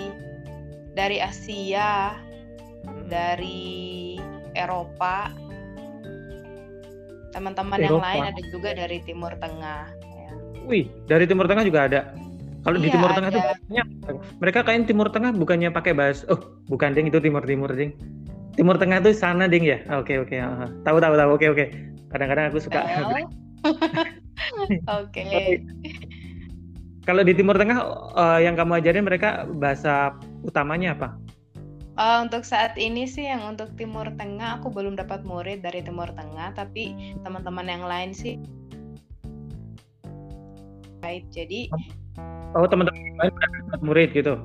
dari 0.93 1.17
Asia, 1.23 2.19
dari 3.07 4.19
Eropa, 4.53 5.31
teman-teman 7.31 7.79
yang 7.79 8.03
lain 8.03 8.23
ada 8.27 8.41
juga 8.51 8.75
dari 8.75 8.99
Timur 9.07 9.33
Tengah. 9.39 9.87
ya. 10.03 10.31
Wih, 10.67 10.91
dari 11.07 11.23
Timur 11.25 11.47
Tengah 11.47 11.63
juga 11.63 11.87
ada. 11.87 12.01
Kalau 12.61 12.77
di 12.77 12.87
Iya, 12.89 12.93
Timur 12.93 13.11
Tengah 13.17 13.29
tuh 13.33 13.41
banyak. 13.41 13.87
Mereka 14.37 14.59
kayak 14.61 14.85
Timur 14.85 15.07
Tengah 15.09 15.31
bukannya 15.33 15.69
pakai 15.73 15.93
bahasa 15.97 16.29
Oh, 16.29 16.39
bukan 16.69 16.93
ding 16.93 17.09
itu 17.09 17.17
Timur 17.17 17.41
Timur 17.41 17.73
ding. 17.73 17.97
Timur 18.53 18.77
Tengah 18.77 19.01
tuh 19.01 19.17
sana 19.17 19.49
ding 19.49 19.65
ya. 19.65 19.81
Oke 19.89 20.21
oke. 20.21 20.35
ah, 20.37 20.67
ah. 20.67 20.69
Tahu 20.85 21.01
tahu 21.01 21.13
tahu. 21.17 21.29
Oke 21.33 21.45
oke. 21.49 21.65
Kadang-kadang 22.13 22.53
aku 22.53 22.59
suka. 22.61 22.83
Oke. 25.01 25.61
Kalau 27.05 27.21
di 27.25 27.33
Timur 27.33 27.57
Tengah 27.57 27.77
eh, 28.13 28.39
yang 28.45 28.53
kamu 28.57 28.81
ajarin 28.81 29.05
mereka 29.05 29.45
bahasa 29.57 30.13
utamanya 30.45 30.93
apa? 30.97 31.09
Eh, 31.97 32.17
untuk 32.25 32.41
saat 32.45 32.77
ini 32.77 33.05
sih 33.05 33.25
yang 33.29 33.45
untuk 33.45 33.73
Timur 33.77 34.09
Tengah 34.17 34.61
aku 34.61 34.73
belum 34.73 34.97
dapat 34.97 35.21
murid 35.25 35.61
dari 35.61 35.85
Timur 35.85 36.09
Tengah, 36.13 36.57
tapi 36.57 37.15
teman-teman 37.21 37.69
yang 37.69 37.85
lain 37.85 38.11
sih 38.13 38.37
baik. 41.01 41.25
Jadi 41.33 41.67
Oh 42.51 42.67
teman-teman 42.67 42.99
lain 43.19 43.33
murid 43.79 44.11
gitu. 44.11 44.35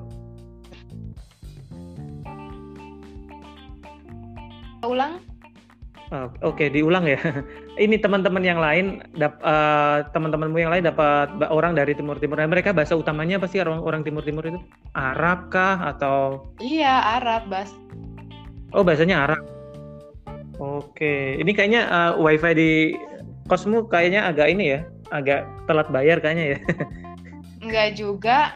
ulang 4.87 5.19
Oh, 6.07 6.31
Oke, 6.39 6.71
diulang 6.71 7.03
ya. 7.03 7.19
Ini 7.83 7.99
teman-teman 7.99 8.39
yang 8.39 8.63
lain, 8.63 9.03
dap, 9.19 9.43
eh, 9.43 10.07
teman-temanmu 10.15 10.55
yang 10.55 10.71
lain 10.71 10.87
dapat 10.87 11.27
orang 11.51 11.75
dari 11.75 11.91
Timur 11.91 12.15
Timur. 12.15 12.39
Nah, 12.39 12.47
mereka 12.47 12.71
bahasa 12.71 12.95
utamanya 12.95 13.35
apa 13.35 13.51
sih 13.51 13.59
orang 13.59 13.83
orang 13.83 14.07
Timur 14.07 14.23
Timur 14.23 14.47
itu? 14.47 14.55
Arab 14.95 15.51
kah 15.51 15.83
atau? 15.83 16.47
iya 16.63 17.19
Arab 17.19 17.51
bas. 17.51 17.75
Oh, 18.71 18.87
bahasanya 18.87 19.27
Arab. 19.27 19.43
Oke, 20.63 21.35
ini 21.43 21.51
kayaknya 21.51 21.91
eh, 21.91 22.11
WiFi 22.15 22.51
di 22.55 22.71
kosmu 23.51 23.91
kayaknya 23.91 24.31
agak 24.31 24.47
ini 24.47 24.79
ya, 24.79 24.87
agak 25.11 25.43
telat 25.67 25.91
bayar 25.91 26.23
kayaknya 26.23 26.55
ya. 26.55 26.57
Enggak 27.67 27.99
juga. 27.99 28.55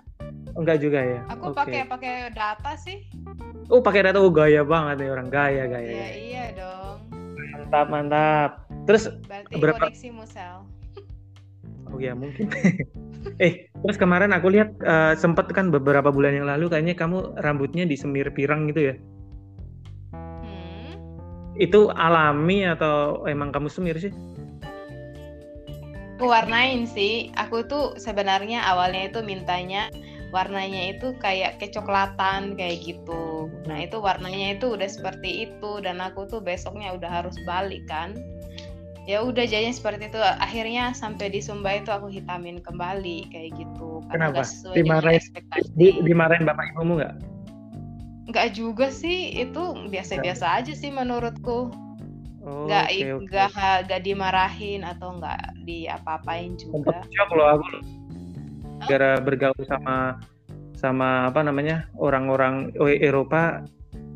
Enggak 0.56 0.78
juga 0.80 1.00
ya. 1.04 1.20
Aku 1.36 1.52
Oke. 1.52 1.60
pakai 1.60 1.82
pakai 1.84 2.14
data 2.32 2.72
sih. 2.80 3.04
Oh, 3.68 3.84
pakai 3.84 4.08
data 4.08 4.24
oh, 4.24 4.32
gaya 4.32 4.64
banget 4.64 5.04
nih 5.04 5.10
orang 5.12 5.28
gaya 5.28 5.64
gaya. 5.68 5.92
Iya 5.92 6.08
iya 6.16 6.46
dong. 6.56 6.98
Mantap 7.36 7.88
mantap. 7.92 8.52
Terus 8.88 9.12
Berarti 9.28 9.54
Berapa- 9.60 9.92
koneksimu 9.92 10.24
sel. 10.24 10.64
Oh 11.92 12.00
ya 12.00 12.16
mungkin. 12.16 12.48
eh 13.44 13.68
terus 13.84 14.00
kemarin 14.00 14.32
aku 14.32 14.48
lihat 14.48 14.80
eh, 14.80 15.14
sempet 15.20 15.52
kan 15.52 15.68
beberapa 15.68 16.08
bulan 16.08 16.40
yang 16.40 16.48
lalu 16.48 16.72
kayaknya 16.72 16.96
kamu 16.96 17.36
rambutnya 17.44 17.84
disemir 17.84 18.32
pirang 18.32 18.72
gitu 18.72 18.92
ya. 18.92 18.96
Hmm. 20.16 20.96
Itu 21.60 21.92
alami 21.92 22.64
atau 22.64 23.28
emang 23.28 23.52
kamu 23.52 23.68
semir 23.68 24.00
sih? 24.00 24.12
Aku 26.22 26.30
warnain 26.30 26.86
sih. 26.86 27.34
Aku 27.34 27.66
tuh 27.66 27.98
sebenarnya 27.98 28.62
awalnya 28.62 29.10
itu 29.10 29.26
mintanya 29.26 29.90
warnanya 30.30 30.94
itu 30.94 31.18
kayak 31.18 31.58
kecoklatan 31.58 32.54
kayak 32.54 32.78
gitu. 32.86 33.50
Nah 33.66 33.82
itu 33.82 33.98
warnanya 33.98 34.54
itu 34.54 34.78
udah 34.78 34.86
seperti 34.86 35.50
itu 35.50 35.82
dan 35.82 35.98
aku 35.98 36.30
tuh 36.30 36.38
besoknya 36.38 36.94
udah 36.94 37.10
harus 37.10 37.34
balik 37.50 37.82
kan. 37.90 38.14
Ya 39.10 39.26
udah 39.26 39.50
jadinya 39.50 39.74
seperti 39.74 40.14
itu. 40.14 40.22
Akhirnya 40.22 40.94
sampai 40.94 41.34
di 41.34 41.42
Sumba 41.42 41.82
itu 41.82 41.90
aku 41.90 42.14
hitamin 42.14 42.62
kembali 42.62 43.34
kayak 43.34 43.58
gitu. 43.58 44.06
Karena 44.14 44.30
Kenapa? 44.30 44.46
Dimarahin-. 44.78 45.26
Di, 45.74 46.06
dimarahin 46.06 46.46
bapak 46.46 46.78
ibumu 46.78 47.02
nggak? 47.02 47.18
Nggak 48.30 48.48
juga 48.54 48.94
sih. 48.94 49.42
Itu 49.42 49.90
biasa-biasa 49.90 50.46
aja 50.62 50.78
sih 50.78 50.94
menurutku. 50.94 51.74
Oh, 52.42 52.66
Nggak 52.66 52.86
oke, 52.90 52.98
i- 52.98 53.14
oke. 53.14 53.24
nggak 53.30 53.50
nggak 53.86 54.02
dimarahin 54.02 54.82
atau 54.82 55.10
nggak 55.22 55.40
diapa-apain 55.66 56.58
juga. 56.58 57.06
Shock 57.14 57.30
loh 57.38 57.48
aku 57.58 57.66
gara 58.90 59.22
bergaul 59.22 59.62
sama 59.70 60.18
sama 60.74 61.30
apa 61.30 61.46
namanya 61.46 61.86
orang-orang 62.02 62.74
Eropa 62.82 63.62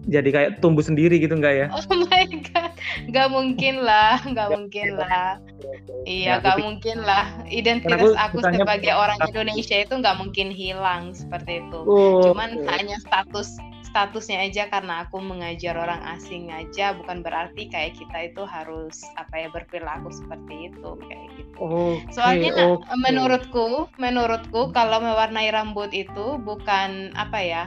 jadi 0.10 0.30
kayak 0.30 0.52
tumbuh 0.62 0.82
sendiri 0.86 1.18
gitu 1.22 1.38
nggak 1.38 1.54
ya? 1.54 1.68
Oh 1.74 1.86
my 2.10 2.26
god, 2.50 2.74
nggak 3.10 3.28
mungkin 3.30 3.76
lah, 3.82 4.22
nggak 4.22 4.50
mungkin 4.54 4.88
lah. 4.98 5.38
Ya, 5.42 5.74
Iya, 6.06 6.34
nggak 6.38 6.58
mungkin 6.62 6.98
lah. 7.02 7.26
Identitas 7.50 8.14
aku 8.14 8.38
aku 8.38 8.54
sebagai 8.54 8.94
orang 8.94 9.18
Indonesia 9.26 9.78
itu 9.82 9.94
nggak 9.98 10.18
mungkin 10.22 10.54
hilang 10.54 11.18
seperti 11.18 11.66
itu. 11.66 11.80
Oh, 11.90 12.22
Cuman 12.30 12.62
hanya 12.70 13.02
status 13.02 13.58
statusnya 13.96 14.44
aja 14.44 14.68
karena 14.68 15.08
aku 15.08 15.24
mengajar 15.24 15.80
orang 15.80 16.04
asing 16.20 16.52
aja, 16.52 16.92
bukan 17.00 17.24
berarti 17.24 17.72
kayak 17.72 17.96
kita 17.96 18.28
itu 18.28 18.44
harus 18.44 19.00
apa 19.16 19.40
ya 19.40 19.48
berperilaku 19.56 20.12
seperti 20.12 20.68
itu 20.68 20.90
kayak 21.08 21.28
gitu. 21.40 21.56
Oke, 21.64 22.12
Soalnya 22.12 22.76
oke. 22.76 22.92
menurutku, 23.08 23.88
menurutku 23.96 24.76
kalau 24.76 25.00
mewarnai 25.00 25.48
rambut 25.48 25.96
itu 25.96 26.36
bukan 26.44 27.16
apa 27.16 27.40
ya, 27.40 27.64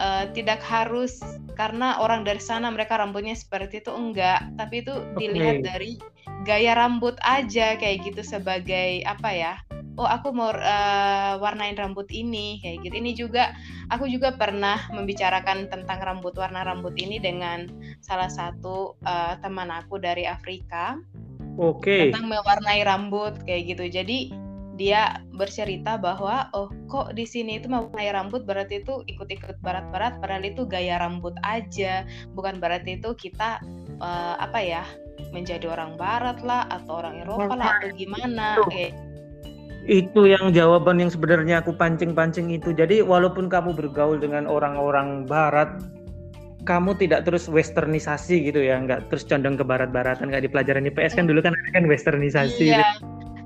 eh, 0.00 0.24
tidak 0.32 0.64
harus 0.64 1.20
karena 1.52 2.00
orang 2.00 2.24
dari 2.24 2.40
sana 2.40 2.72
mereka 2.72 2.96
rambutnya 2.96 3.36
seperti 3.36 3.84
itu 3.84 3.92
enggak, 3.92 4.48
tapi 4.56 4.80
itu 4.80 4.96
dilihat 5.20 5.60
dari 5.60 6.00
gaya 6.48 6.72
rambut 6.80 7.20
aja 7.20 7.76
kayak 7.76 8.08
gitu 8.08 8.24
sebagai 8.24 9.04
apa 9.04 9.36
ya? 9.36 9.54
Oh 9.98 10.06
aku 10.06 10.30
mau 10.30 10.54
eh, 10.54 11.34
warnain 11.42 11.74
rambut 11.74 12.06
ini 12.14 12.62
kayak 12.62 12.86
gitu. 12.86 12.94
Ini 12.94 13.10
juga 13.18 13.50
aku 13.90 14.06
juga 14.06 14.38
pernah 14.38 14.78
membicarakan 14.94 15.66
tentang 15.66 15.98
rambut 15.98 16.38
warna 16.38 16.62
rambut 16.62 16.94
ini 16.94 17.18
dengan 17.18 17.66
salah 17.98 18.30
satu 18.30 18.94
eh, 19.02 19.34
teman 19.42 19.74
aku 19.74 19.98
dari 19.98 20.24
Afrika 20.24 20.96
Oke. 21.58 22.08
tentang 22.08 22.30
mewarnai 22.30 22.86
rambut 22.86 23.42
kayak 23.42 23.74
gitu. 23.74 23.84
Jadi 23.90 24.30
dia 24.78 25.18
bercerita 25.34 25.98
bahwa 25.98 26.46
oh 26.54 26.70
kok 26.86 27.18
di 27.18 27.26
sini 27.26 27.58
itu 27.58 27.66
mewarnai 27.66 28.14
rambut 28.14 28.46
berarti 28.46 28.86
itu 28.86 29.02
ikut-ikut 29.10 29.58
barat-barat 29.58 30.22
padahal 30.22 30.46
itu 30.46 30.62
gaya 30.70 31.02
rambut 31.02 31.34
aja 31.42 32.06
bukan 32.38 32.62
berarti 32.62 33.02
itu 33.02 33.10
kita 33.18 33.58
eh, 33.98 34.34
apa 34.38 34.62
ya 34.62 34.86
menjadi 35.34 35.66
orang 35.74 35.98
barat 35.98 36.38
lah 36.46 36.70
atau 36.70 37.02
orang 37.02 37.26
Eropa 37.26 37.58
lah 37.58 37.82
atau 37.82 37.90
gimana 37.98 38.62
kayak 38.70 38.94
Itu 39.88 40.28
yang 40.28 40.52
jawaban 40.52 41.00
yang 41.00 41.08
sebenarnya 41.08 41.64
aku 41.64 41.72
pancing-pancing 41.72 42.52
itu. 42.52 42.76
Jadi 42.76 43.00
walaupun 43.00 43.48
kamu 43.48 43.72
bergaul 43.72 44.20
dengan 44.20 44.44
orang-orang 44.44 45.24
barat, 45.24 45.80
kamu 46.68 46.92
tidak 47.00 47.24
terus 47.24 47.48
westernisasi 47.48 48.52
gitu 48.52 48.60
ya, 48.60 48.76
nggak 48.84 49.08
terus 49.08 49.24
condong 49.24 49.56
ke 49.56 49.64
barat-baratan 49.64 50.28
kayak 50.28 50.44
di 50.44 50.52
pelajaran 50.52 50.84
IPS 50.92 51.16
kan 51.16 51.24
dulu 51.24 51.40
kan 51.40 51.56
ada 51.56 51.70
kan 51.72 51.88
westernisasi. 51.88 52.68
iya 52.68 52.84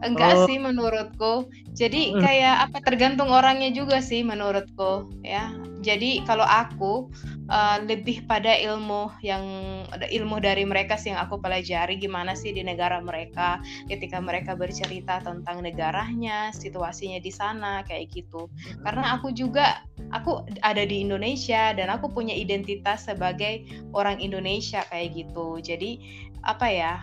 enggak 0.03 0.35
Oh. 0.35 0.47
sih 0.47 0.59
menurutku. 0.59 1.35
Jadi 1.73 2.13
kayak 2.21 2.69
apa 2.69 2.79
tergantung 2.85 3.33
orangnya 3.33 3.73
juga 3.73 4.03
sih 4.05 4.21
menurutku 4.27 5.09
ya. 5.25 5.51
Jadi 5.83 6.23
kalau 6.23 6.47
aku 6.47 7.11
eh, 7.51 7.79
lebih 7.83 8.23
pada 8.31 8.55
ilmu 8.55 9.11
yang 9.19 9.43
ada 9.91 10.07
ilmu 10.07 10.39
dari 10.39 10.63
mereka 10.63 10.95
sih 10.95 11.11
yang 11.11 11.19
aku 11.27 11.43
pelajari 11.43 11.99
gimana 11.99 12.39
sih 12.39 12.55
di 12.55 12.63
negara 12.63 13.03
mereka 13.03 13.59
ketika 13.91 14.23
mereka 14.23 14.55
bercerita 14.55 15.19
tentang 15.27 15.59
negaranya 15.65 16.55
situasinya 16.55 17.19
di 17.19 17.33
sana 17.35 17.83
kayak 17.83 18.15
gitu. 18.15 18.47
Karena 18.87 19.19
aku 19.19 19.35
juga 19.35 19.83
aku 20.15 20.47
ada 20.63 20.87
di 20.87 21.03
Indonesia 21.03 21.75
dan 21.75 21.91
aku 21.91 22.15
punya 22.15 22.33
identitas 22.37 23.11
sebagai 23.11 23.67
orang 23.91 24.23
Indonesia 24.23 24.87
kayak 24.87 25.19
gitu. 25.19 25.59
Jadi 25.59 25.99
apa 26.47 26.67
ya 26.71 26.95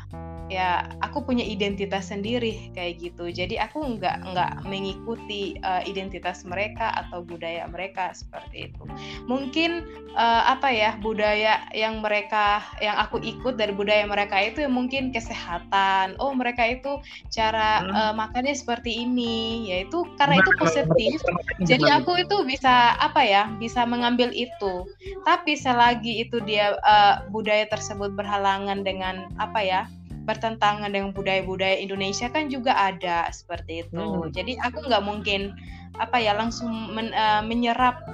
ya 0.50 0.90
aku 1.06 1.22
punya 1.22 1.46
identitas 1.46 2.10
sendiri 2.10 2.74
kayak 2.74 3.00
gitu. 3.00 3.30
Jadi 3.30 3.62
aku 3.62 3.86
nggak 3.96 4.34
nggak 4.34 4.54
mengikuti 4.66 5.56
uh, 5.62 5.86
identitas 5.86 6.42
mereka 6.44 6.90
atau 6.98 7.22
budaya 7.22 7.70
mereka 7.70 8.12
seperti 8.18 8.74
itu. 8.74 8.84
Mungkin 9.30 9.86
uh, 10.18 10.44
apa 10.50 10.74
ya 10.74 10.98
budaya 10.98 11.70
yang 11.72 12.02
mereka 12.02 12.66
yang 12.82 12.98
aku 12.98 13.22
ikut 13.22 13.62
dari 13.62 13.72
budaya 13.72 14.10
mereka 14.10 14.42
itu 14.42 14.66
ya 14.66 14.72
mungkin 14.72 15.14
kesehatan. 15.14 16.18
Oh 16.18 16.34
mereka 16.34 16.66
itu 16.66 16.98
cara 17.30 17.86
hmm. 17.86 17.94
uh, 17.94 18.14
makannya 18.18 18.58
seperti 18.58 19.06
ini. 19.06 19.70
Yaitu 19.70 20.04
karena 20.18 20.42
itu 20.42 20.52
positif. 20.58 21.22
jadi 21.70 22.02
aku 22.02 22.26
itu 22.26 22.42
bisa 22.50 22.98
apa 22.98 23.22
ya 23.22 23.54
bisa 23.62 23.86
mengambil 23.86 24.34
itu. 24.34 24.90
Tapi 25.24 25.54
selagi 25.54 26.26
itu 26.26 26.42
dia 26.42 26.74
uh, 26.82 27.22
budaya 27.30 27.70
tersebut 27.70 28.18
berhalangan 28.18 28.82
dengan 28.82 29.30
apa 29.38 29.62
ya 29.62 29.82
bertentangan 30.30 30.94
dengan 30.94 31.10
budaya-budaya 31.10 31.82
Indonesia 31.82 32.30
kan 32.30 32.54
juga 32.54 32.78
ada 32.78 33.26
seperti 33.34 33.90
itu. 33.90 33.98
Hmm. 33.98 34.30
Jadi 34.30 34.62
aku 34.62 34.86
nggak 34.86 35.02
mungkin 35.02 35.58
apa 35.98 36.22
ya 36.22 36.38
langsung 36.38 36.94
men, 36.94 37.10
uh, 37.18 37.42
menyerap 37.42 38.06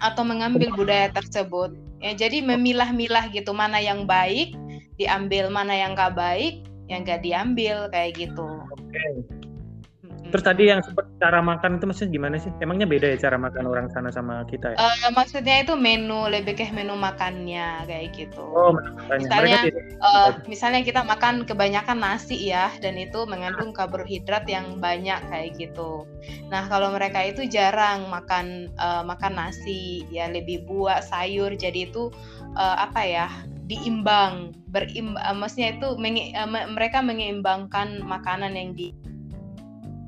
atau 0.00 0.24
mengambil 0.24 0.72
budaya 0.72 1.12
tersebut. 1.12 1.76
Ya, 2.00 2.16
jadi 2.16 2.40
memilah-milah 2.40 3.28
gitu 3.32 3.52
mana 3.52 3.80
yang 3.80 4.08
baik 4.08 4.56
diambil, 4.96 5.52
mana 5.52 5.76
yang 5.76 5.92
nggak 5.92 6.16
baik 6.16 6.64
yang 6.88 7.04
nggak 7.04 7.20
diambil 7.24 7.88
kayak 7.92 8.16
gitu. 8.16 8.48
Okay. 8.88 9.43
Terus 10.34 10.50
tadi 10.50 10.66
yang 10.66 10.82
sempat 10.82 11.06
cara 11.22 11.38
makan 11.38 11.78
itu 11.78 11.86
maksudnya 11.86 12.10
gimana 12.10 12.36
sih? 12.42 12.50
Emangnya 12.58 12.90
beda 12.90 13.14
ya 13.14 13.30
cara 13.30 13.38
makan 13.38 13.70
orang 13.70 13.86
sana 13.94 14.10
sama 14.10 14.42
kita 14.50 14.74
ya? 14.74 14.82
Uh, 14.82 15.14
maksudnya 15.14 15.62
itu 15.62 15.78
menu 15.78 16.26
lebih 16.26 16.58
ke 16.58 16.74
menu 16.74 16.98
makannya 16.98 17.86
kayak 17.86 18.18
gitu. 18.18 18.42
Oh, 18.42 18.74
makannya. 18.74 19.30
Misalnya, 19.30 19.58
uh, 20.02 20.34
misalnya 20.50 20.82
kita 20.82 21.06
makan 21.06 21.46
kebanyakan 21.46 22.02
nasi 22.02 22.50
ya, 22.50 22.74
dan 22.82 22.98
itu 22.98 23.22
mengandung 23.30 23.70
karbohidrat 23.70 24.42
yang 24.50 24.82
banyak 24.82 25.22
kayak 25.30 25.54
gitu. 25.54 26.02
Nah 26.50 26.66
kalau 26.66 26.90
mereka 26.90 27.22
itu 27.22 27.46
jarang 27.46 28.10
makan 28.10 28.74
uh, 28.82 29.06
makan 29.06 29.38
nasi, 29.38 30.02
ya 30.10 30.26
lebih 30.26 30.66
buah, 30.66 30.98
sayur, 30.98 31.54
jadi 31.54 31.86
itu 31.86 32.10
uh, 32.58 32.82
apa 32.82 33.06
ya? 33.06 33.30
diimbang 33.64 34.52
berim 34.68 35.16
uh, 35.16 35.32
maksudnya 35.32 35.80
itu 35.80 35.96
mengi, 35.96 36.36
uh, 36.36 36.44
mereka 36.68 37.00
menyeimbangkan 37.00 38.04
makanan 38.04 38.52
yang 38.60 38.76
di 38.76 38.92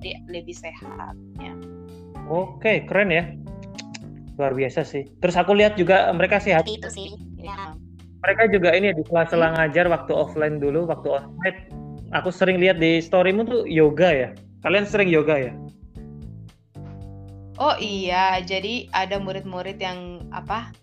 jadi 0.00 0.21
lebih 0.29 0.57
sehat 0.57 1.15
ya. 1.41 1.53
Oke, 2.26 2.85
keren 2.85 3.11
ya. 3.11 3.25
Luar 4.37 4.53
biasa 4.53 4.85
sih. 4.85 5.07
Terus 5.23 5.37
aku 5.38 5.57
lihat 5.57 5.79
juga 5.81 6.11
mereka 6.12 6.43
sehat. 6.43 6.67
Itu 6.69 6.91
sih. 6.91 7.15
Ya. 7.41 7.73
Mereka 8.26 8.50
juga 8.50 8.75
ini 8.75 8.91
di 8.93 9.03
sela-sela 9.07 9.55
ngajar 9.55 9.87
waktu 9.87 10.12
offline 10.12 10.59
dulu, 10.59 10.91
waktu 10.91 11.09
online. 11.15 11.59
Aku 12.15 12.35
sering 12.35 12.59
lihat 12.59 12.83
di 12.83 12.99
storymu 12.99 13.47
tuh 13.47 13.62
yoga 13.65 14.11
ya. 14.11 14.29
Kalian 14.67 14.87
sering 14.87 15.09
yoga 15.09 15.38
ya? 15.38 15.53
Oh 17.57 17.79
iya, 17.81 18.37
jadi 18.45 18.91
ada 18.93 19.17
murid-murid 19.17 19.81
yang 19.81 20.29
apa 20.29 20.75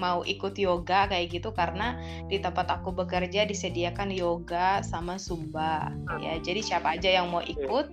mau 0.00 0.24
ikut 0.24 0.56
yoga 0.56 1.04
kayak 1.12 1.28
gitu 1.28 1.52
karena 1.52 2.00
di 2.32 2.40
tempat 2.40 2.72
aku 2.72 2.96
bekerja 2.96 3.44
disediakan 3.44 4.08
yoga 4.08 4.80
sama 4.80 5.20
zumba 5.20 5.92
ya 6.24 6.40
jadi 6.40 6.64
siapa 6.64 6.96
aja 6.96 7.20
yang 7.20 7.28
mau 7.28 7.44
ikut 7.44 7.92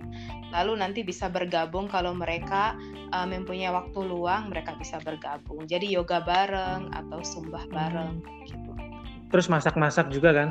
lalu 0.52 0.80
nanti 0.80 1.00
bisa 1.04 1.28
bergabung 1.28 1.86
kalau 1.88 2.16
mereka 2.16 2.76
uh, 3.12 3.28
mempunyai 3.28 3.72
waktu 3.72 4.00
luang 4.04 4.48
mereka 4.48 4.74
bisa 4.76 5.00
bergabung. 5.04 5.64
Jadi 5.68 5.92
yoga 5.92 6.24
bareng 6.24 6.92
atau 6.92 7.20
zumba 7.24 7.64
bareng 7.70 8.20
gitu. 8.48 8.72
Terus 9.28 9.46
masak-masak 9.52 10.08
juga 10.08 10.32
kan? 10.32 10.48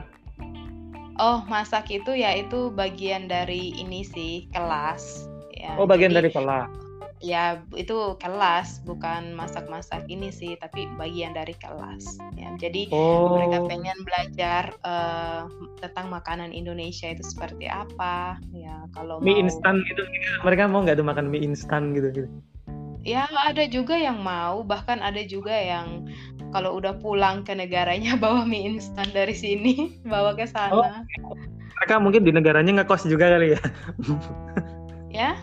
Oh 1.18 1.42
masak 1.50 1.90
itu 1.90 2.14
ya 2.14 2.38
itu 2.38 2.70
bagian 2.70 3.26
dari 3.26 3.74
ini 3.74 4.06
sih 4.06 4.46
kelas. 4.54 5.26
Ya 5.58 5.74
oh 5.76 5.90
bagian 5.90 6.14
jadi, 6.14 6.26
dari 6.26 6.30
kelas 6.30 6.87
ya 7.18 7.66
itu 7.74 8.14
kelas 8.22 8.86
bukan 8.86 9.34
masak-masak 9.34 10.06
ini 10.06 10.30
sih 10.30 10.54
tapi 10.62 10.86
bagian 11.02 11.34
dari 11.34 11.54
kelas 11.58 12.22
ya. 12.38 12.54
Jadi 12.62 12.94
oh. 12.94 13.34
mereka 13.34 13.66
pengen 13.66 13.98
belajar 14.06 14.64
uh, 14.86 15.50
tentang 15.82 16.14
makanan 16.14 16.54
Indonesia 16.54 17.10
itu 17.10 17.26
seperti 17.26 17.66
apa 17.66 18.38
ya. 18.54 18.86
Kalau 18.94 19.18
mie 19.22 19.42
mau... 19.42 19.50
instan 19.50 19.82
gitu 19.90 20.06
mereka 20.46 20.70
mau 20.70 20.86
nggak 20.86 20.98
tuh 21.02 21.08
makan 21.08 21.26
mie 21.34 21.42
instan 21.42 21.98
gitu 21.98 22.08
gitu? 22.14 22.30
Ya 23.08 23.26
ada 23.34 23.64
juga 23.66 23.96
yang 23.96 24.22
mau 24.22 24.62
bahkan 24.62 25.00
ada 25.02 25.24
juga 25.26 25.56
yang 25.56 26.06
kalau 26.54 26.78
udah 26.78 26.96
pulang 27.02 27.42
ke 27.42 27.58
negaranya 27.58 28.14
bawa 28.24 28.46
mie 28.46 28.78
instan 28.78 29.10
dari 29.10 29.34
sini 29.34 29.98
bawa 30.12 30.38
ke 30.38 30.46
sana. 30.46 31.02
Oh. 31.02 31.36
mereka 31.78 32.02
mungkin 32.02 32.26
di 32.26 32.34
negaranya 32.34 32.82
ngekos 32.82 33.06
juga 33.06 33.38
kali 33.38 33.54
ya? 33.54 33.62
Ya 35.14 35.38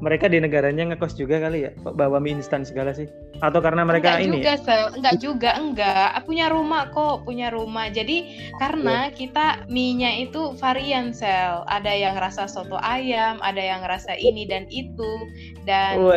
mereka 0.00 0.28
di 0.28 0.36
negaranya 0.36 0.92
ngekos 0.92 1.16
juga 1.16 1.40
kali 1.40 1.68
ya? 1.68 1.70
Bawa 1.80 2.20
mie 2.20 2.36
instan 2.36 2.64
segala 2.68 2.92
sih? 2.92 3.08
Atau 3.40 3.64
karena 3.64 3.84
mereka 3.84 4.16
enggak 4.16 4.24
ini 4.28 4.36
juga 4.40 4.54
ya? 4.60 4.76
enggak 4.92 5.16
juga 5.20 5.50
enggak. 5.56 6.08
Punya 6.28 6.46
rumah 6.52 6.82
kok 6.92 7.24
punya 7.24 7.48
rumah. 7.48 7.88
Jadi 7.88 8.50
karena 8.60 9.08
yeah. 9.08 9.16
kita 9.16 9.46
mie-nya 9.72 10.20
itu 10.20 10.52
varian 10.60 11.16
sel. 11.16 11.64
Ada 11.68 11.92
yang 11.92 12.14
rasa 12.20 12.44
soto 12.44 12.76
ayam 12.80 13.40
ada 13.40 13.60
yang 13.60 13.80
rasa 13.84 14.12
ini 14.16 14.44
dan 14.44 14.68
itu. 14.68 15.12
Dan 15.64 15.92
oh, 16.00 16.12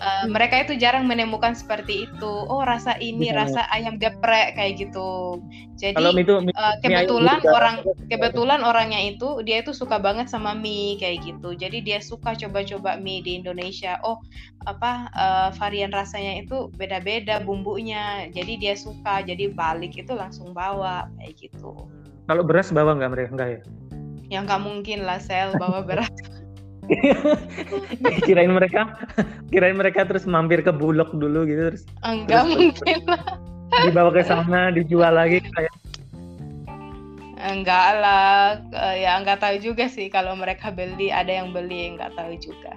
uh, 0.00 0.26
mereka 0.26 0.62
itu 0.66 0.74
jarang 0.78 1.06
menemukan 1.06 1.54
seperti 1.54 2.08
itu. 2.08 2.32
Oh 2.48 2.62
rasa 2.62 2.96
ini 2.98 3.30
ya. 3.30 3.44
rasa 3.44 3.66
ayam 3.70 3.98
geprek 4.00 4.58
kayak 4.58 4.80
gitu. 4.80 5.42
Jadi 5.78 5.98
itu, 6.22 6.34
uh, 6.54 6.74
kebetulan 6.80 7.38
mie 7.42 7.50
orang 7.50 7.76
kebetulan 8.08 8.60
orangnya 8.62 9.00
itu 9.02 9.42
dia 9.42 9.62
itu 9.62 9.74
suka 9.74 9.98
banget 9.98 10.30
sama 10.30 10.54
mie 10.54 10.98
kayak 10.98 11.22
gitu. 11.26 11.54
Jadi 11.54 11.82
dia 11.84 11.98
suka 12.02 12.34
coba-coba 12.34 12.98
mie 12.98 13.22
di 13.22 13.38
Indonesia. 13.38 13.98
Oh 14.02 14.18
apa 14.64 15.10
uh, 15.12 15.48
varian 15.54 15.92
rasanya 15.92 16.42
itu 16.42 16.70
beda-beda 16.74 17.42
bumbunya. 17.42 18.30
Jadi 18.30 18.58
dia 18.58 18.74
suka. 18.74 19.22
Jadi 19.22 19.52
balik 19.52 19.98
itu 19.98 20.12
langsung 20.14 20.54
bawa 20.54 21.10
kayak 21.20 21.34
gitu. 21.38 21.86
Kalau 22.24 22.42
beras 22.42 22.72
bawa 22.72 22.96
nggak 22.96 23.12
mereka 23.12 23.30
enggak 23.36 23.50
ya? 23.50 23.60
Yang 24.32 24.42
nggak 24.48 24.62
mungkin 24.64 24.98
lah 25.04 25.20
sel 25.20 25.52
bawa 25.60 25.84
beras. 25.84 26.08
kirain 28.28 28.52
mereka 28.52 28.92
kirain 29.48 29.76
mereka 29.76 30.04
terus 30.04 30.28
mampir 30.28 30.60
ke 30.60 30.72
bulog 30.72 31.08
dulu 31.16 31.48
gitu 31.48 31.72
terus 31.72 31.82
enggak 32.04 32.44
terus, 32.44 32.52
mungkin 32.52 32.98
lah. 33.08 33.24
dibawa 33.88 34.10
ke 34.12 34.22
sana 34.24 34.60
dijual 34.72 35.12
lagi 35.16 35.40
kayak 35.40 35.72
enggak 37.44 37.88
lah 38.00 38.60
ya 38.96 39.20
enggak 39.20 39.40
tahu 39.40 39.56
juga 39.60 39.88
sih 39.88 40.08
kalau 40.08 40.36
mereka 40.36 40.72
beli 40.72 41.12
ada 41.12 41.32
yang 41.32 41.52
beli 41.52 41.92
enggak 41.92 42.12
tahu 42.16 42.32
juga. 42.40 42.72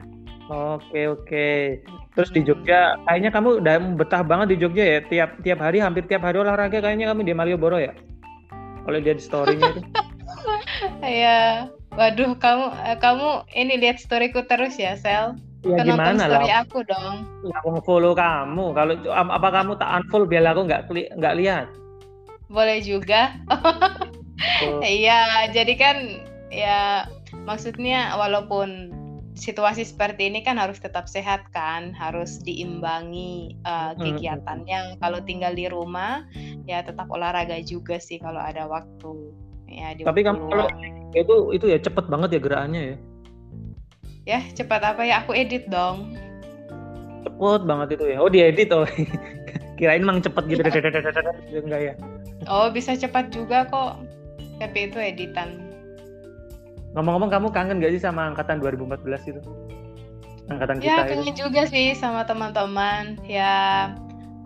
Oke 0.47 1.11
oke. 1.11 1.47
Terus 2.15 2.31
di 2.31 2.39
Jogja 2.47 2.95
kayaknya 3.03 3.35
kamu 3.35 3.59
udah 3.59 3.75
betah 3.99 4.23
banget 4.23 4.55
di 4.55 4.57
Jogja 4.63 4.83
ya 4.83 4.99
tiap 5.03 5.35
tiap 5.43 5.59
hari 5.59 5.83
hampir 5.83 6.07
tiap 6.07 6.23
hari 6.23 6.39
olahraga 6.39 6.79
kayaknya 6.79 7.11
kamu 7.11 7.27
di 7.27 7.33
Malioboro 7.35 7.79
ya? 7.79 7.91
Kalau 8.87 8.95
lihat 8.95 9.19
storynya 9.19 9.75
itu 9.75 9.83
ya 11.01 11.69
Waduh, 11.97 12.37
kamu 12.37 12.65
eh, 12.85 12.97
kamu 13.01 13.29
ini 13.57 13.73
lihat 13.81 13.97
storyku 13.97 14.45
terus 14.45 14.77
ya, 14.77 14.93
Sel? 14.93 15.33
Ya, 15.65 15.81
gimana 15.81 16.29
story 16.29 16.53
lah? 16.53 16.61
aku 16.61 16.85
dong. 16.85 17.25
Aku 17.63 17.81
follow 17.81 18.13
kamu. 18.13 18.77
Kalau 18.77 18.93
apa 19.17 19.47
kamu 19.49 19.81
tak 19.81 19.89
unfollow 20.05 20.29
biar 20.29 20.45
aku 20.45 20.69
nggak 20.69 20.85
nggak 21.17 21.35
lihat? 21.41 21.67
Boleh 22.47 22.79
juga. 22.85 23.33
Iya, 24.85 25.49
jadi 25.49 25.73
kan 25.81 25.97
ya 26.53 27.09
maksudnya 27.49 28.13
walaupun 28.21 28.93
situasi 29.33 29.81
seperti 29.81 30.29
ini 30.29 30.45
kan 30.45 30.61
harus 30.61 30.77
tetap 30.77 31.09
sehat 31.09 31.49
kan, 31.49 31.89
harus 31.97 32.37
diimbangi 32.45 33.57
uh, 33.65 33.97
kegiatannya. 33.97 35.01
Kalau 35.01 35.25
tinggal 35.25 35.57
di 35.57 35.65
rumah 35.65 36.21
ya 36.69 36.85
tetap 36.85 37.09
olahraga 37.09 37.57
juga 37.65 37.97
sih 37.97 38.21
kalau 38.21 38.37
ada 38.37 38.69
waktu. 38.69 39.33
Ya, 39.67 39.91
Tapi 39.99 40.23
kamu 40.23 40.47
kalau 40.47 40.67
itu 41.11 41.35
itu 41.51 41.65
ya 41.67 41.77
cepet 41.79 42.05
banget 42.07 42.29
ya 42.35 42.39
gerakannya 42.39 42.81
ya? 42.81 42.97
Ya 44.27 44.39
cepat 44.55 44.81
apa 44.83 45.03
ya? 45.03 45.23
Aku 45.23 45.31
edit 45.35 45.67
dong. 45.71 46.15
Cepet 47.23 47.61
banget 47.63 47.99
itu 47.99 48.05
ya? 48.11 48.17
Oh 48.19 48.31
diedit 48.31 48.71
oh. 48.71 48.87
Kirain 49.77 50.01
emang 50.01 50.23
cepet 50.23 50.43
gitu. 50.51 50.61
Enggak 51.53 51.81
ya? 51.83 51.93
Oh 52.47 52.71
bisa 52.71 52.95
cepat 52.95 53.31
juga 53.31 53.67
kok. 53.67 54.03
Tapi 54.57 54.89
itu 54.89 54.97
editan. 54.97 55.63
Ngomong-ngomong 56.97 57.29
kamu 57.29 57.47
kangen 57.53 57.77
gak 57.77 57.93
sih 57.93 58.01
sama 58.01 58.33
angkatan 58.33 58.57
2014 58.57 59.29
itu? 59.29 59.41
Angkatan 60.49 60.79
ya, 60.79 60.81
kita 60.81 61.01
ya 61.03 61.09
kangen 61.13 61.35
juga 61.35 61.61
sih 61.69 61.93
sama 61.93 62.25
teman-teman. 62.25 63.19
Ya 63.27 63.93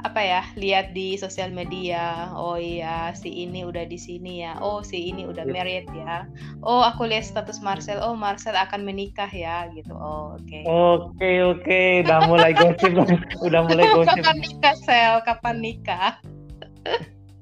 apa 0.02 0.22
ya 0.22 0.42
lihat 0.58 0.98
di 0.98 1.14
sosial 1.18 1.54
media 1.54 2.34
oh 2.34 2.58
iya 2.58 3.14
si 3.14 3.46
ini 3.46 3.62
udah 3.62 3.86
di 3.86 3.98
sini 4.02 4.42
ya 4.42 4.58
oh 4.58 4.82
si 4.82 5.14
ini 5.14 5.30
udah 5.30 5.46
iya. 5.46 5.54
married 5.54 5.88
ya 5.94 6.26
oh 6.66 6.82
aku 6.82 7.06
lihat 7.06 7.26
status 7.26 7.62
Marcel 7.62 8.02
oh 8.02 8.18
Marcel 8.18 8.58
akan 8.58 8.82
menikah 8.82 9.30
ya 9.30 9.70
gitu 9.78 9.94
oh 9.94 10.38
oke 10.38 10.46
okay. 10.46 10.64
oke 10.66 11.14
okay, 11.14 11.36
oke 11.46 11.62
okay. 11.62 11.88
udah 12.02 12.20
mulai 12.26 12.52
gosip 12.58 12.92
udah 13.46 13.62
mulai 13.70 13.86
gosip 13.94 14.18
kapan 14.20 14.38
nikah 14.42 14.76
sel 14.82 15.16
kapan 15.22 15.56
nikah 15.62 16.18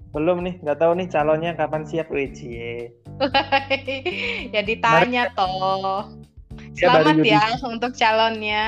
belum 0.09 0.41
nih, 0.41 0.57
nggak 0.65 0.81
tahu 0.81 0.97
nih 0.97 1.05
calonnya 1.05 1.53
kapan 1.53 1.85
siap 1.85 2.09
Wiji. 2.09 2.89
ya 4.53 4.61
ditanya 4.65 5.29
toh. 5.37 6.09
Dia 6.73 6.89
baru 6.89 7.13
Selamat 7.13 7.15
ya 7.21 7.41
yudisium. 7.45 7.69
untuk 7.77 7.91
calonnya. 7.93 8.63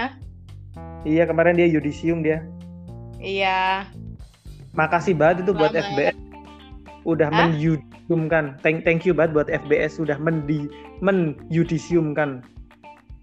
Iya 1.02 1.26
kemarin 1.26 1.58
dia 1.58 1.66
yudisium 1.66 2.22
dia. 2.22 2.46
Iya. 3.22 3.86
Makasih 4.74 5.14
banget 5.14 5.46
itu 5.46 5.54
buat 5.54 5.72
Selamat. 5.72 5.94
FBS 5.94 6.18
udah 7.06 7.30
Hah? 7.30 7.38
menyudisiumkan. 7.48 8.58
Thank 8.66 8.84
thank 8.84 9.06
you 9.06 9.14
banget 9.14 9.32
buat 9.38 9.50
FBS 9.50 10.02
sudah 10.02 10.18
mendi 10.18 10.66
menyudisiumkan 11.06 12.42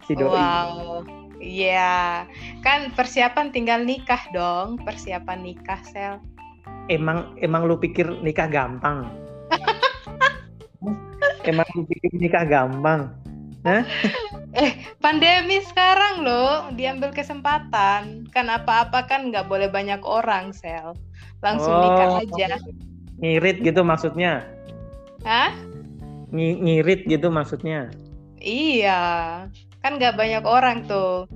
si 0.07 0.15
doi. 0.15 0.39
Wow. 0.39 1.03
Iya. 1.39 2.27
Kan 2.63 2.95
persiapan 2.95 3.51
tinggal 3.55 3.83
nikah 3.83 4.23
dong. 4.35 4.79
Persiapan 4.83 5.43
nikah 5.43 5.83
sel. 5.87 6.23
Emang 6.89 7.37
emang 7.43 7.69
lu 7.69 7.77
pikir 7.77 8.09
nikah 8.25 8.49
gampang? 8.49 9.07
emang 11.51 11.69
lu 11.77 11.85
pikir 11.87 12.11
nikah 12.17 12.45
gampang? 12.49 13.13
Pandemi 15.05 15.59
sekarang 15.65 16.23
loh, 16.23 16.71
diambil 16.75 17.11
kesempatan. 17.11 18.27
Kan 18.31 18.47
apa-apa 18.49 19.05
kan 19.05 19.29
nggak 19.31 19.47
boleh 19.47 19.69
banyak 19.69 20.01
orang 20.03 20.55
sel. 20.55 20.95
Langsung 21.43 21.71
Oh. 21.71 21.83
nikah 21.85 22.11
aja. 22.23 22.57
Ngirit 23.19 23.63
gitu 23.63 23.83
maksudnya? 23.83 24.47
Hah? 25.27 25.51
Ngi- 26.31 26.59
ngirit 26.61 27.07
gitu 27.07 27.29
maksudnya? 27.29 27.91
Iya. 28.39 29.03
Kan 29.83 29.99
nggak 29.99 30.15
banyak 30.15 30.45
orang 30.47 30.87
tuh. 30.87 31.27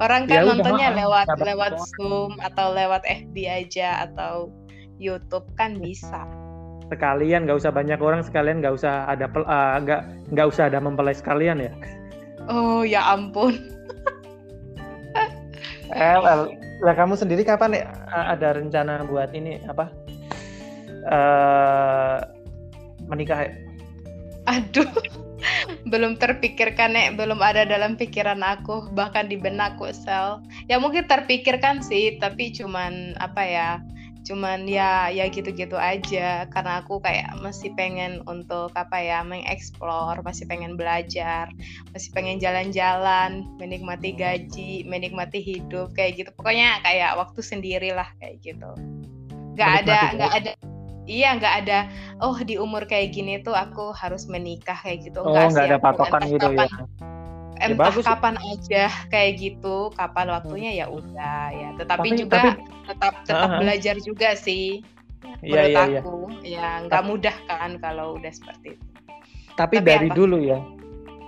Orang 0.00 0.24
Ya 0.26 0.40
kan 0.40 0.42
udah, 0.42 0.54
nontonnya 0.56 0.88
maaf. 0.90 0.98
lewat 0.98 1.26
lewat. 1.38 1.72
Zoom 1.94 2.32
atau 2.40 2.72
lewat 2.72 3.04
FB 3.04 3.36
aja 3.44 4.08
atau 4.08 4.48
YouTube 4.96 5.44
kan 5.54 5.76
bisa. 5.76 6.24
Sekalian 6.92 7.48
nggak 7.48 7.56
usah 7.56 7.72
banyak 7.72 7.96
orang 8.04 8.20
sekalian 8.20 8.60
nggak 8.60 8.76
usah 8.76 9.08
ada 9.08 9.24
ah, 9.48 9.80
nggak 9.80 10.28
nggak 10.36 10.46
usah 10.52 10.68
ada 10.68 10.76
mempelai 10.76 11.16
sekalian 11.16 11.64
ya? 11.64 11.72
Oh 12.52 12.84
ya 12.84 13.00
ampun. 13.16 13.56
Eh, 15.92 16.16
well, 16.20 16.52
lah 16.80 16.96
kamu 16.96 17.16
sendiri 17.20 17.44
kapan 17.44 17.80
ya 17.80 17.84
ada 18.12 18.56
rencana 18.56 19.04
buat 19.08 19.32
ini 19.32 19.60
apa? 19.68 19.88
eh 21.08 22.16
menikah 23.08 23.48
ya? 23.48 23.52
Aduh. 24.48 24.88
belum 25.90 26.18
terpikirkan 26.18 26.94
nek 26.94 27.18
belum 27.18 27.42
ada 27.42 27.66
dalam 27.66 27.98
pikiran 27.98 28.40
aku 28.42 28.90
bahkan 28.94 29.26
di 29.26 29.36
benakku 29.38 29.90
sel 29.90 30.42
ya 30.70 30.78
mungkin 30.78 31.06
terpikirkan 31.10 31.82
sih 31.82 32.18
tapi 32.22 32.54
cuman 32.54 33.18
apa 33.18 33.42
ya 33.42 33.68
cuman 34.22 34.70
ya 34.70 35.10
ya 35.10 35.26
gitu-gitu 35.28 35.74
aja. 35.74 36.46
Karena 36.50 36.82
aku 36.82 37.02
kayak 37.02 37.38
masih 37.42 37.74
pengen 37.74 38.22
untuk 38.30 38.70
apa 38.78 38.98
ya 39.02 39.20
mengeksplor 39.26 40.22
masih 40.22 40.46
pengen 40.46 40.78
belajar 40.78 41.50
masih 41.90 42.10
pengen 42.14 42.38
jalan-jalan 42.38 43.46
menikmati 43.58 44.14
gaji 44.14 44.86
menikmati 44.86 45.42
hidup 45.42 45.92
kayak 45.94 46.22
gitu. 46.22 46.30
Pokoknya 46.34 46.78
kayak 46.86 47.18
waktu 47.18 47.40
sendiri 47.42 47.90
lah 47.94 48.08
kayak 48.22 48.40
gitu. 48.42 48.70
Nggak 49.58 49.86
ada 49.86 50.00
nggak 50.16 50.32
ada 50.32 50.52
iya 51.10 51.34
nggak 51.34 51.54
ada 51.66 51.78
oh 52.22 52.38
di 52.40 52.56
umur 52.56 52.86
kayak 52.86 53.10
gini 53.10 53.42
tuh 53.42 53.58
aku 53.58 53.90
harus 53.92 54.30
menikah 54.30 54.78
kayak 54.80 55.10
gitu. 55.10 55.20
Oh, 55.20 55.34
Enggak 55.34 55.46
nggak 55.50 55.66
ada 55.66 55.78
patokan 55.82 56.22
gitu 56.30 56.46
kapan, 56.46 56.68
ya? 56.70 57.11
Entah 57.64 57.88
bagus. 57.88 58.04
kapan 58.04 58.34
aja 58.42 58.84
kayak 59.06 59.30
gitu 59.36 59.76
kapan 59.92 60.26
waktunya 60.28 60.70
ya 60.74 60.86
udah 60.86 61.42
ya 61.50 61.68
tetapi 61.76 62.08
Tapi- 62.08 62.18
juga 62.18 62.40
tapi- 62.42 62.62
tetap 62.82 63.12
tetap 63.22 63.48
Ah, 63.48 63.54
ah. 63.54 63.60
belajar 63.60 63.96
juga 64.00 64.34
sih 64.34 64.82
Iya 65.38 65.62
menurut 65.62 65.70
iya 65.70 65.82
iya. 65.86 66.00
aku 66.00 66.14
ya 66.42 66.68
nggak 66.86 67.02
mudah 67.04 67.36
kan 67.46 67.70
kalau 67.78 68.18
udah 68.18 68.30
seperti 68.30 68.74
itu 68.74 68.86
Tapi, 69.52 69.78
Tapi 69.78 69.84
dari 69.84 70.08
apa? 70.08 70.16
dulu 70.16 70.36
ya. 70.40 70.58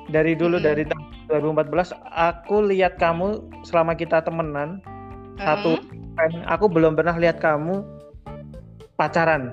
Dari 0.07 0.33
dulu 0.33 0.57
Mm-mm. 0.57 0.67
dari 0.67 0.85
tahun 0.85 1.05
2014 1.29 1.93
aku 2.11 2.57
lihat 2.67 2.97
kamu 2.97 3.37
selama 3.63 3.93
kita 3.93 4.21
temenan 4.21 4.81
satu 5.37 5.77
Mm-mm. 5.77 6.15
kan, 6.15 6.31
aku 6.47 6.67
belum 6.67 6.93
pernah 6.95 7.15
lihat 7.15 7.37
kamu 7.39 7.85
pacaran. 8.95 9.53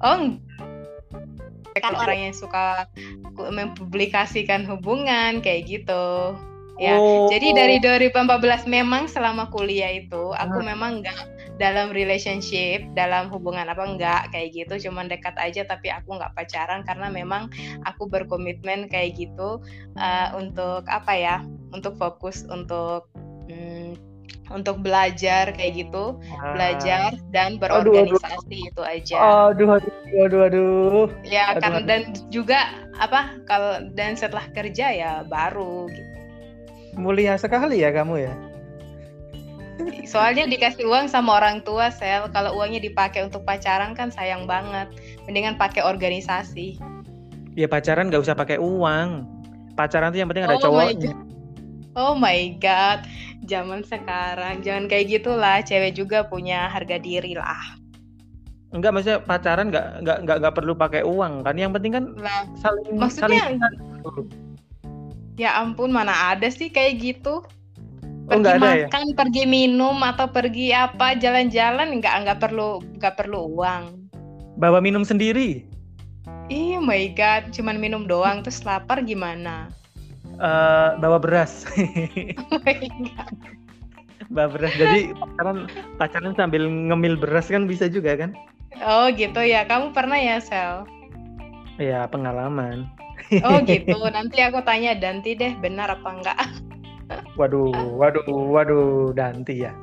oh 0.00 0.36
kan 1.82 1.94
orang 1.98 2.30
yang 2.30 2.34
suka 2.34 2.86
mempublikasikan 3.34 4.62
hubungan 4.66 5.42
kayak 5.42 5.66
gitu 5.66 6.34
ya 6.78 6.98
Oh. 6.98 7.30
Jadi 7.30 7.54
dari 7.54 7.76
2014 7.78 8.66
memang 8.66 9.06
selama 9.06 9.46
kuliah 9.54 9.94
itu 9.94 10.34
aku 10.34 10.58
Ah. 10.58 10.66
memang 10.74 11.02
nggak 11.02 11.18
dalam 11.54 11.94
relationship, 11.94 12.82
dalam 12.98 13.30
hubungan 13.30 13.70
apa 13.70 13.86
enggak 13.86 14.22
kayak 14.34 14.50
gitu, 14.50 14.90
cuman 14.90 15.06
dekat 15.06 15.38
aja 15.38 15.62
tapi 15.62 15.86
aku 15.86 16.18
nggak 16.18 16.34
pacaran 16.34 16.82
karena 16.82 17.06
memang 17.14 17.46
aku 17.86 18.10
berkomitmen 18.10 18.90
kayak 18.90 19.14
gitu 19.14 19.62
eh, 19.94 20.28
untuk 20.34 20.82
apa 20.90 21.14
ya, 21.14 21.36
untuk 21.70 21.94
fokus 21.94 22.42
untuk 22.50 23.06
mm, 23.46 23.94
untuk 24.52 24.84
belajar 24.84 25.50
kayak 25.56 25.72
gitu, 25.88 26.20
Ah. 26.36 26.52
belajar 26.52 27.10
dan 27.32 27.56
Aduh, 27.56 27.64
aduh. 27.64 27.92
berorganisasi 28.20 28.56
itu 28.70 28.82
aja. 28.84 29.16
Aduh, 29.50 29.68
aduh, 29.80 29.92
aduh, 30.20 30.40
aduh. 30.46 31.06
ya 31.24 31.56
aduh, 31.56 31.60
karena 31.64 31.80
aduh. 31.80 31.88
dan 31.88 32.00
juga 32.28 32.60
apa 33.00 33.40
kalau 33.48 33.88
dan 33.96 34.14
setelah 34.14 34.44
kerja 34.52 34.92
ya 34.92 35.12
baru 35.26 35.88
gitu. 35.88 36.12
Mulia 36.94 37.34
sekali 37.34 37.82
ya 37.82 37.90
kamu 37.90 38.30
ya. 38.30 38.34
Soalnya 40.06 40.46
dikasih 40.46 40.86
uang 40.86 41.10
sama 41.10 41.42
orang 41.42 41.58
tua, 41.66 41.90
Sel. 41.90 42.30
Kalau 42.30 42.54
uangnya 42.54 42.78
dipakai 42.78 43.26
untuk 43.26 43.42
pacaran 43.42 43.98
kan 43.98 44.14
sayang 44.14 44.46
banget. 44.46 44.86
Mendingan 45.26 45.58
pakai 45.58 45.82
organisasi. 45.82 46.78
Ya 47.58 47.66
pacaran 47.66 48.06
nggak 48.06 48.22
usah 48.22 48.38
pakai 48.38 48.62
uang. 48.62 49.26
Pacaran 49.74 50.14
tuh 50.14 50.22
yang 50.22 50.30
penting 50.30 50.46
ada 50.46 50.54
Oh 50.54 50.62
cowoknya. 50.62 51.10
Oh 51.94 52.18
my 52.18 52.58
god, 52.58 53.06
zaman 53.46 53.86
sekarang 53.86 54.66
jangan 54.66 54.90
kayak 54.90 55.14
gitulah. 55.14 55.62
Cewek 55.62 55.94
juga 55.94 56.26
punya 56.26 56.66
harga 56.66 56.98
diri 56.98 57.38
lah. 57.38 57.78
Enggak 58.74 58.90
maksudnya 58.90 59.22
pacaran 59.22 59.70
nggak 59.70 60.02
nggak 60.02 60.18
nggak 60.26 60.36
nggak 60.42 60.54
perlu 60.58 60.74
pakai 60.74 61.06
uang 61.06 61.46
kan. 61.46 61.54
Yang 61.54 61.78
penting 61.78 61.92
kan 61.94 62.04
Lah, 62.18 62.42
saling 62.58 62.98
Maksudnya- 62.98 63.46
saling 63.54 64.26
ya 65.34 65.54
ampun 65.58 65.90
mana 65.90 66.34
ada 66.34 66.50
sih 66.50 66.70
kayak 66.70 66.98
gitu. 66.98 67.42
Oh, 68.24 68.40
Pergi 68.40 68.56
ada 68.56 68.70
ya? 68.72 68.86
makan, 68.88 69.04
pergi 69.14 69.44
minum 69.44 70.00
atau 70.00 70.26
pergi 70.26 70.72
apa 70.72 71.12
jalan-jalan 71.14 72.00
nggak 72.00 72.14
nggak 72.24 72.38
perlu 72.42 72.82
nggak 72.98 73.14
perlu 73.14 73.52
uang. 73.54 73.84
bawa 74.54 74.78
minum 74.78 75.02
sendiri. 75.02 75.66
Ih 76.46 76.78
my 76.78 77.10
god, 77.18 77.50
cuman 77.50 77.74
minum 77.74 78.06
doang 78.06 78.38
terus 78.38 78.62
lapar 78.62 79.02
gimana? 79.02 79.66
Eh, 80.38 80.88
bawa 80.98 81.18
beras. 81.22 81.64
Oh 84.24 84.32
bawa 84.32 84.48
beras. 84.56 84.72
Jadi 84.80 85.12
pacaran 85.14 85.58
pacaran 86.00 86.32
sambil 86.34 86.64
ngemil 86.66 87.14
beras 87.20 87.52
kan 87.52 87.68
bisa 87.68 87.86
juga 87.92 88.16
kan? 88.16 88.32
Oh 88.82 89.06
gitu 89.12 89.38
ya, 89.44 89.68
kamu 89.68 89.92
pernah 89.94 90.16
ya 90.16 90.40
Sel? 90.40 90.88
Ya 91.76 92.08
pengalaman. 92.08 92.88
Oh 93.44 93.60
gitu, 93.68 93.94
nanti 94.10 94.40
aku 94.42 94.64
tanya 94.64 94.96
Danti 94.96 95.36
deh 95.36 95.52
benar 95.60 95.92
apa 95.92 96.08
enggak. 96.08 96.38
Waduh, 97.38 97.98
waduh, 98.00 98.24
waduh, 98.26 99.12
Danti 99.12 99.66
ya. 99.66 99.74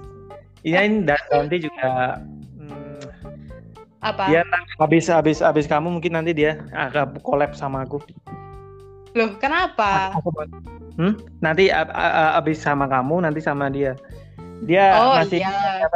Iya 0.66 0.90
ini 0.90 1.06
Dan- 1.06 1.28
Danti 1.30 1.58
juga 1.62 2.18
hmm, 2.58 3.02
Apa? 4.02 4.24
dia 4.26 4.42
habis 4.82 5.06
habis 5.12 5.38
habis 5.44 5.66
kamu 5.70 6.02
mungkin 6.02 6.18
nanti 6.18 6.34
dia 6.34 6.58
agak 6.74 7.22
collab 7.22 7.54
sama 7.54 7.86
aku. 7.86 8.02
Loh, 9.15 9.36
kenapa? 9.39 10.15
Aku 10.15 10.32
Hmm? 11.00 11.15
Nanti 11.39 11.71
ab- 11.71 11.91
a- 11.91 12.15
a- 12.15 12.34
abis 12.39 12.60
sama 12.60 12.86
kamu, 12.88 13.24
nanti 13.24 13.39
sama 13.39 13.71
dia. 13.71 13.95
Dia 14.62 14.93
Oh 14.93 15.17
masih 15.17 15.41
iya. 15.41 15.89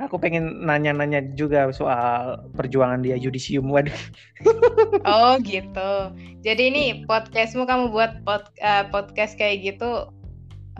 aku 0.00 0.16
pengen 0.16 0.64
nanya-nanya 0.64 1.20
juga 1.36 1.68
soal 1.68 2.40
perjuangan 2.56 3.04
dia 3.04 3.18
yudisium. 3.20 3.68
Waduh. 3.68 3.92
Oh 5.04 5.36
gitu. 5.44 5.92
Jadi 6.40 6.62
ini 6.72 6.84
podcastmu 7.04 7.68
kamu 7.68 7.92
buat 7.92 8.24
pod- 8.24 8.56
eh, 8.64 8.88
podcast 8.88 9.36
kayak 9.36 9.76
gitu 9.76 10.08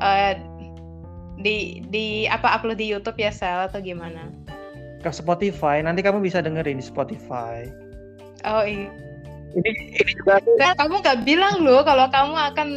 eh, 0.00 0.40
di 1.44 1.84
di 1.92 2.24
apa 2.24 2.56
upload 2.56 2.80
di 2.80 2.88
YouTube 2.88 3.20
ya 3.20 3.28
Sel 3.28 3.68
atau 3.68 3.84
gimana? 3.84 4.32
Ke 5.04 5.12
Spotify, 5.12 5.84
nanti 5.84 6.00
kamu 6.00 6.24
bisa 6.24 6.40
dengerin 6.40 6.80
di 6.80 6.84
Spotify. 6.84 7.68
Oh 8.48 8.64
iya. 8.64 8.88
Ini 9.50 9.70
ini 9.98 10.12
juga 10.14 10.38
aku 10.38 10.50
Sel, 10.56 10.72
kamu 10.76 10.94
nggak 11.00 11.18
bilang 11.24 11.54
loh 11.60 11.80
kalau 11.82 12.06
kamu 12.08 12.34
akan 12.36 12.68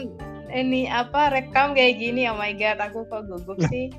ini 0.50 0.86
apa 0.86 1.30
rekam 1.30 1.74
kayak 1.74 1.98
gini. 1.98 2.26
Oh 2.26 2.36
my 2.36 2.54
god, 2.54 2.82
aku 2.82 3.06
kok 3.08 3.26
gugup 3.28 3.58
sih. 3.70 3.94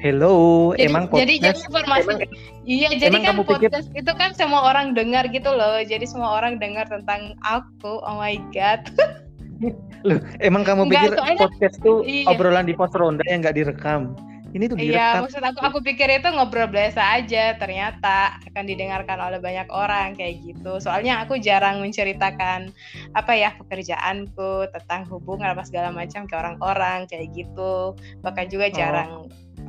hello, 0.00 0.72
Jadi, 0.72 0.88
emang 0.88 1.04
jadi 1.12 1.34
jadi 1.36 1.60
podcast 1.60 1.60
informasi 1.68 2.08
emang, 2.08 2.20
Iya, 2.64 2.88
jadi 2.96 3.16
kan 3.20 3.22
kamu 3.36 3.40
pikir- 3.44 3.68
podcast 3.68 3.88
itu 3.92 4.12
kan 4.16 4.30
semua 4.32 4.60
orang 4.64 4.96
dengar 4.96 5.28
gitu 5.28 5.52
loh. 5.52 5.76
Jadi 5.76 6.08
semua 6.08 6.40
orang 6.40 6.56
dengar 6.56 6.88
tentang 6.88 7.36
aku. 7.44 8.00
Oh 8.00 8.16
my 8.16 8.40
god. 8.48 8.80
loh, 10.00 10.16
emang 10.40 10.64
kamu 10.64 10.88
Nggak, 10.88 11.04
pikir 11.04 11.12
soalnya- 11.20 11.40
podcast 11.44 11.76
tuh 11.84 12.00
Iya. 12.00 12.32
obrolan 12.32 12.64
di 12.64 12.72
pos 12.72 12.88
ronda 12.96 13.20
yang 13.28 13.44
nggak 13.44 13.52
direkam. 13.52 14.16
Ini 14.50 14.66
tuh 14.66 14.76
Iya, 14.82 14.90
direkam. 15.14 15.20
maksud 15.30 15.42
aku 15.46 15.58
aku 15.62 15.78
pikir 15.86 16.10
itu 16.10 16.26
ngobrol 16.26 16.66
biasa 16.66 17.22
aja, 17.22 17.54
ternyata 17.54 18.34
akan 18.50 18.64
didengarkan 18.66 19.18
oleh 19.22 19.38
banyak 19.38 19.70
orang 19.70 20.18
kayak 20.18 20.42
gitu. 20.42 20.82
Soalnya 20.82 21.22
aku 21.22 21.38
jarang 21.38 21.78
menceritakan 21.78 22.74
apa 23.14 23.32
ya 23.38 23.54
pekerjaanku 23.54 24.66
tentang 24.74 25.06
hubungan 25.06 25.54
apa 25.54 25.62
segala 25.62 25.94
macam 25.94 26.26
ke 26.26 26.34
orang-orang 26.34 27.06
kayak 27.06 27.30
gitu. 27.30 27.94
Bahkan 28.26 28.46
juga 28.50 28.66
Oh. 28.66 28.74
jarang 28.74 29.10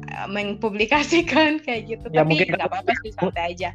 eh, 0.09 0.25
mengpublikasikan 0.25 1.57
kayak 1.65 1.81
gitu. 1.85 2.05
Ya, 2.09 2.25
Tapi 2.25 2.33
mungkin 2.33 2.47
nggak 2.57 2.65
apa-apa 2.65 2.91
sih 3.05 3.11
santai 3.13 3.43
aja. 3.53 3.69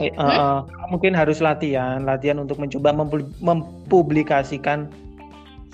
Eh, 0.00 0.08
eh, 0.08 0.16
eh, 0.16 0.58
mungkin 0.88 1.12
harus 1.12 1.44
latihan, 1.44 2.00
latihan 2.00 2.40
untuk 2.40 2.56
mencoba 2.56 2.96
mempublikasikan 3.44 4.88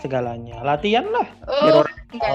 segalanya. 0.03 0.59
Latihan 0.67 1.07
lah. 1.07 1.27
Oh, 1.47 1.87
enggak, 2.11 2.35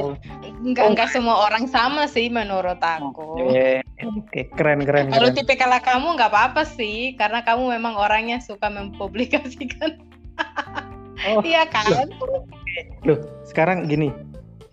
enggak, 0.64 0.84
Oh. 0.88 0.90
enggak 0.96 1.10
semua 1.12 1.36
orang 1.44 1.68
sama 1.68 2.08
sih 2.08 2.32
menurut 2.32 2.80
aku. 2.80 3.52
Oke, 3.52 3.84
oke, 4.02 4.42
keren 4.56 4.88
keren. 4.88 5.12
Kalau 5.12 5.30
keren. 5.30 5.38
tipikal 5.38 5.76
kamu 5.84 6.16
nggak 6.16 6.32
apa-apa 6.32 6.64
sih, 6.64 7.14
karena 7.20 7.44
kamu 7.44 7.76
memang 7.76 8.00
orangnya 8.00 8.40
suka 8.40 8.72
mempublikasikan. 8.72 10.00
Oh, 11.28 11.42
Iya 11.44 11.66
kan? 11.68 12.08
loh, 13.04 13.20
sekarang 13.44 13.90
gini. 13.90 14.14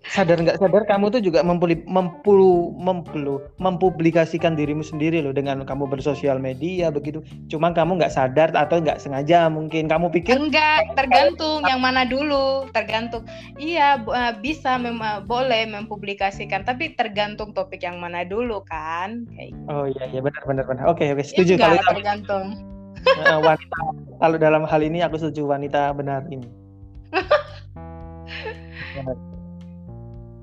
Sadar 0.04 0.36
nggak 0.36 0.60
sadar 0.60 0.84
kamu 0.84 1.16
tuh 1.16 1.22
juga 1.24 1.40
mempuli, 1.40 1.80
mempulu, 1.88 2.76
mempulu, 2.76 3.40
mempublikasikan 3.56 4.52
dirimu 4.52 4.84
sendiri 4.84 5.24
loh 5.24 5.32
dengan 5.32 5.64
kamu 5.64 5.88
bersosial 5.88 6.36
media 6.36 6.92
begitu. 6.92 7.24
Cuma 7.48 7.72
kamu 7.72 7.96
nggak 7.96 8.12
sadar 8.12 8.52
atau 8.52 8.84
nggak 8.84 9.00
sengaja 9.00 9.48
mungkin 9.48 9.88
kamu 9.88 10.12
pikir 10.12 10.36
Enggak, 10.36 10.92
tergantung 10.92 11.64
yang 11.64 11.80
mana 11.80 12.04
dulu, 12.04 12.68
tergantung. 12.76 13.24
Iya, 13.56 14.04
eh, 14.04 14.32
bisa 14.44 14.76
mem- 14.76 15.24
boleh 15.24 15.72
mempublikasikan, 15.72 16.68
tapi 16.68 16.92
tergantung 16.92 17.56
topik 17.56 17.80
yang 17.80 17.96
mana 17.96 18.28
dulu 18.28 18.60
kan. 18.68 19.24
Kayak 19.32 19.56
gitu. 19.56 19.72
Oh 19.72 19.88
iya 19.88 20.04
iya 20.12 20.20
benar 20.20 20.42
benar 20.44 20.64
benar. 20.68 20.84
Oke 20.92 21.16
oke 21.16 21.24
setuju 21.24 21.56
enggak, 21.56 21.80
kalau 21.80 21.96
tergantung. 21.96 22.46
Eh, 23.04 23.40
wanita 23.40 23.78
kalau 24.20 24.36
dalam 24.36 24.68
hal 24.68 24.80
ini 24.84 25.00
aku 25.00 25.16
setuju 25.16 25.48
wanita 25.48 25.96
benar 25.96 26.28
ini. 26.28 26.44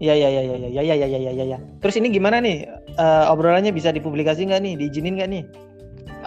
Iya 0.01 0.17
iya 0.17 0.29
iya 0.33 0.41
iya 0.41 0.55
iya 0.57 0.81
iya 0.81 0.95
iya 0.97 1.07
iya 1.07 1.31
iya 1.31 1.45
iya. 1.55 1.59
Terus 1.77 1.95
ini 2.01 2.09
gimana 2.09 2.41
nih 2.41 2.65
Eh, 2.99 3.25
obrolannya 3.31 3.71
bisa 3.71 3.95
dipublikasi 3.95 4.51
nggak 4.51 4.61
nih? 4.67 4.73
Diizinin 4.75 5.15
nggak 5.15 5.31
nih? 5.31 5.43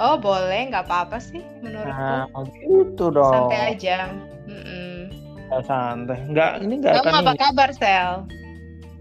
Oh, 0.01 0.17
boleh, 0.17 0.73
nggak 0.73 0.89
apa-apa 0.89 1.21
sih 1.21 1.45
menurutku. 1.61 1.93
Nah, 1.93 2.27
gitu 2.65 3.13
dong. 3.13 3.53
Santai 3.53 3.77
aja. 3.77 4.09
Mm-mm. 4.49 5.13
Ya, 5.53 5.59
santai. 5.63 6.19
Nggak 6.25 6.51
ini 6.65 6.75
nggak 6.81 7.05
Kamu 7.05 7.15
apa 7.21 7.33
kabar, 7.37 7.69
Sel? 7.77 8.25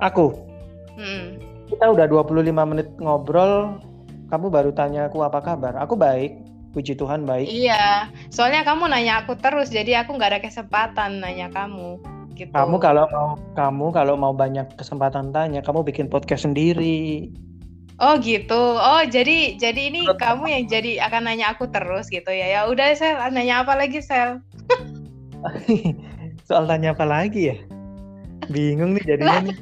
Aku. 0.04 0.36
Mm. 1.00 1.40
Kita 1.72 1.86
udah 1.90 2.06
25 2.06 2.52
menit 2.68 2.88
ngobrol. 3.00 3.80
Kamu 4.28 4.52
baru 4.52 4.76
tanya 4.76 5.08
aku 5.08 5.24
apa 5.24 5.40
kabar? 5.40 5.74
Aku 5.80 5.96
baik. 5.96 6.38
Puji 6.74 6.98
Tuhan 6.98 7.24
baik. 7.30 7.46
Iya, 7.54 8.10
soalnya 8.34 8.66
kamu 8.66 8.90
nanya 8.90 9.22
aku 9.22 9.38
terus, 9.38 9.70
jadi 9.70 10.02
aku 10.02 10.18
nggak 10.18 10.30
ada 10.34 10.42
kesempatan 10.42 11.22
nanya 11.22 11.54
kamu. 11.54 12.02
Gitu. 12.34 12.50
Kamu 12.50 12.82
kalau 12.82 13.06
mau 13.14 13.38
kamu 13.54 13.86
kalau 13.94 14.14
mau 14.18 14.34
banyak 14.34 14.74
kesempatan 14.74 15.30
tanya, 15.30 15.62
kamu 15.62 15.86
bikin 15.86 16.10
podcast 16.10 16.50
sendiri. 16.50 17.30
Oh 18.02 18.18
gitu. 18.18 18.58
Oh 18.58 19.06
jadi 19.06 19.54
jadi 19.62 19.82
ini 19.94 20.10
Betul. 20.10 20.18
kamu 20.18 20.46
yang 20.50 20.64
jadi 20.66 20.92
akan 21.06 21.30
nanya 21.30 21.54
aku 21.54 21.70
terus 21.70 22.10
gitu 22.10 22.34
ya. 22.34 22.50
Ya 22.50 22.62
udah 22.66 22.90
Sel, 22.98 23.22
nanya 23.30 23.62
apa 23.62 23.78
lagi 23.78 24.02
Sel? 24.02 24.42
Soal 26.50 26.66
tanya 26.66 26.98
apa 26.98 27.06
lagi 27.06 27.54
ya? 27.54 27.58
Bingung 28.50 28.98
nih 28.98 29.04
jadinya 29.06 29.40
nih. 29.46 29.58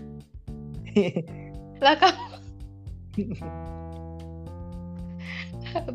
Lah 1.83 1.95
kamu 1.99 2.23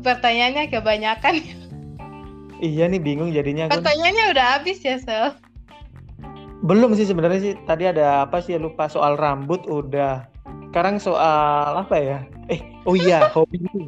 Pertanyaannya 0.05 0.73
kebanyakan. 0.73 1.35
iya 2.61 2.89
nih 2.89 3.01
bingung 3.01 3.33
jadinya 3.33 3.69
aku. 3.69 3.81
Pertanyaannya 3.81 4.25
udah 4.33 4.45
habis 4.57 4.81
ya 4.81 4.97
Sel. 5.01 5.33
Belum 6.67 6.91
sih 6.99 7.07
sebenarnya 7.07 7.39
sih. 7.39 7.53
Tadi 7.63 7.87
ada 7.87 8.27
apa 8.27 8.43
sih 8.43 8.59
lupa 8.59 8.91
soal 8.91 9.15
rambut 9.15 9.63
udah. 9.71 10.27
Sekarang 10.67 10.99
soal 10.99 11.79
apa 11.79 11.95
ya? 11.95 12.19
Eh, 12.51 12.59
oh 12.83 12.91
iya, 12.99 13.23
hobimu. 13.35 13.87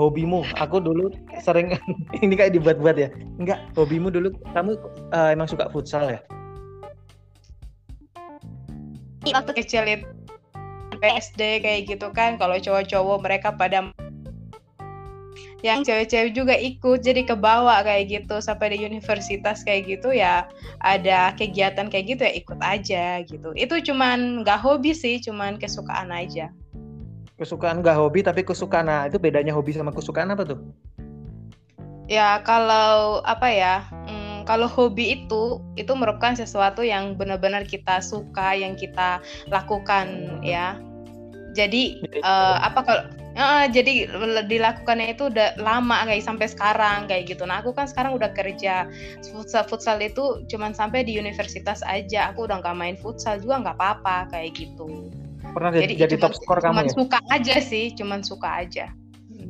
Hobimu. 0.00 0.40
Aku 0.56 0.80
dulu 0.80 1.12
sering 1.44 1.76
ini 2.24 2.32
kayak 2.32 2.56
dibuat-buat 2.56 2.96
ya. 2.96 3.12
Enggak, 3.36 3.60
hobimu 3.76 4.08
dulu 4.08 4.32
kamu 4.56 4.80
eh, 5.12 5.36
emang 5.36 5.44
suka 5.44 5.68
futsal 5.68 6.08
ya? 6.08 6.20
Waktu 9.28 9.52
kecil 9.52 9.84
itu 9.84 10.08
SD 11.04 11.60
kayak 11.60 11.80
gitu 11.92 12.08
kan 12.16 12.40
kalau 12.40 12.56
cowok-cowok 12.56 13.18
mereka 13.20 13.52
pada 13.52 13.92
yang 15.64 15.82
cewek-cewek 15.82 16.32
juga 16.36 16.54
ikut 16.56 17.00
jadi 17.02 17.22
kebawa 17.24 17.82
kayak 17.82 18.12
gitu 18.12 18.40
sampai 18.40 18.76
di 18.76 18.84
universitas 18.84 19.64
kayak 19.64 19.88
gitu 19.88 20.12
ya 20.12 20.46
ada 20.84 21.32
kegiatan 21.34 21.88
kayak 21.88 22.16
gitu 22.16 22.22
ya 22.26 22.32
ikut 22.34 22.60
aja 22.60 23.04
gitu 23.24 23.50
itu 23.56 23.74
cuman 23.92 24.44
nggak 24.44 24.60
hobi 24.60 24.92
sih 24.92 25.20
cuman 25.22 25.56
kesukaan 25.56 26.12
aja 26.12 26.52
Kesukaan 27.36 27.84
enggak 27.84 28.00
hobi 28.00 28.24
tapi 28.24 28.40
kesukaan. 28.40 28.88
Nah, 28.88 29.12
itu 29.12 29.20
bedanya 29.20 29.52
hobi 29.52 29.76
sama 29.76 29.92
kesukaan 29.92 30.32
apa 30.32 30.56
tuh? 30.56 30.56
ya 32.06 32.38
kalau 32.46 33.20
apa 33.26 33.48
ya 33.50 33.74
mm, 34.06 34.46
kalau 34.46 34.70
hobi 34.70 35.22
itu 35.22 35.58
itu 35.74 35.92
merupakan 35.94 36.38
sesuatu 36.38 36.86
yang 36.86 37.18
benar-benar 37.18 37.66
kita 37.66 37.98
suka 37.98 38.54
yang 38.54 38.78
kita 38.78 39.18
lakukan 39.50 40.38
ya 40.42 40.78
jadi 41.52 41.98
eh, 42.22 42.56
apa 42.62 42.80
kalau 42.86 43.04
eh, 43.36 43.64
jadi 43.68 43.92
dilakukannya 44.48 45.12
itu 45.12 45.28
udah 45.28 45.60
lama 45.60 46.08
kayak 46.08 46.24
sampai 46.24 46.48
sekarang 46.48 47.04
kayak 47.06 47.28
gitu 47.30 47.44
nah 47.44 47.60
aku 47.60 47.76
kan 47.76 47.84
sekarang 47.86 48.16
udah 48.16 48.32
kerja 48.32 48.88
futsal 49.30 49.62
futsal 49.68 50.00
itu 50.00 50.42
cuman 50.48 50.72
sampai 50.72 51.04
di 51.04 51.20
universitas 51.20 51.84
aja 51.84 52.32
aku 52.32 52.48
udah 52.48 52.58
nggak 52.64 52.76
main 52.76 52.96
futsal 52.96 53.36
juga 53.36 53.60
nggak 53.62 53.76
apa-apa 53.76 54.32
kayak 54.32 54.56
gitu 54.56 55.12
Pernah 55.46 55.72
jadi, 55.72 55.94
jadi 55.94 56.14
cuman, 56.18 56.24
top 56.26 56.34
skor 56.36 56.58
kamu 56.58 56.72
cuman 56.74 56.84
ya? 56.84 56.92
suka 56.96 57.18
aja 57.32 57.54
sih 57.62 57.84
cuman 57.94 58.20
suka 58.24 58.48
aja 58.66 58.86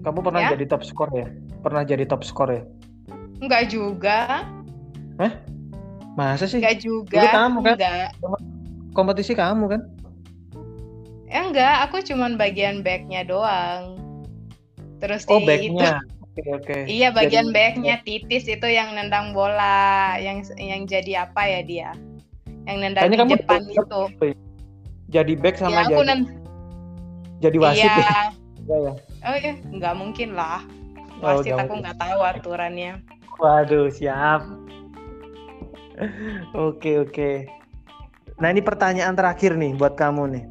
Kamu 0.04 0.22
pernah 0.22 0.46
Ya? 0.46 0.54
jadi 0.54 0.70
top 0.70 0.86
skor 0.86 1.10
ya? 1.10 1.26
Pernah 1.66 1.82
jadi 1.82 2.04
top 2.06 2.22
skor 2.22 2.48
ya? 2.54 2.62
Enggak 3.42 3.74
juga, 3.74 4.46
Masa 6.16 6.48
sih? 6.48 6.62
enggak 6.62 6.78
juga. 6.80 7.20
Dulu 7.20 7.28
kamu 7.28 7.58
kan? 7.60 7.74
Enggak. 7.76 8.08
Kompetisi 8.94 9.32
kamu 9.36 9.64
kan? 9.68 9.80
Eh, 11.26 11.42
enggak, 11.42 11.90
aku 11.90 12.02
cuman 12.02 12.38
bagian 12.38 12.80
backnya 12.80 13.26
doang. 13.26 13.98
Terus 15.02 15.26
Oh, 15.26 15.42
di 15.42 15.46
backnya. 15.46 15.98
Oke, 16.36 16.42
oke. 16.52 16.76
itu- 16.84 16.92
iya, 16.92 17.08
bagian 17.10 17.48
Jadi- 17.48 17.56
backnya 17.56 17.96
titis 18.04 18.44
itu 18.44 18.68
yang 18.68 18.92
nendang 18.92 19.32
bola, 19.32 20.14
yang 20.20 20.44
yang 20.54 20.84
jadi 20.84 21.26
apa 21.26 21.42
ya 21.42 21.60
dia? 21.64 21.90
Yang 22.68 22.76
nendang 22.78 23.04
di 23.08 23.16
depan 23.34 23.60
deket 23.64 23.86
itu. 23.88 24.02
Jadi 25.08 25.32
back 25.38 25.56
sama 25.56 25.70
Ya, 25.70 25.80
aku 25.86 26.02
jadi 26.02 26.08
nen 26.08 26.20
jadi 27.38 27.56
wasit 27.56 27.84
iya. 27.84 27.96
ya? 27.96 28.22
Iya, 28.66 28.76
ya. 28.82 28.92
Oh 29.22 29.36
iya, 29.38 29.52
enggak 29.70 29.94
mungkin 29.94 30.34
lah. 30.34 30.58
Oh, 31.22 31.38
Wasit 31.38 31.54
nggak 31.54 31.64
aku 31.64 31.74
nggak 31.78 31.96
tahu 31.96 32.20
aturannya. 32.20 32.92
Waduh, 33.38 33.86
siap. 33.88 34.42
Oke, 36.52 37.00
oke. 37.00 37.30
Nah, 38.36 38.52
ini 38.52 38.60
pertanyaan 38.60 39.16
terakhir 39.16 39.56
nih 39.56 39.72
buat 39.72 39.96
kamu 39.96 40.22
nih. 40.28 40.44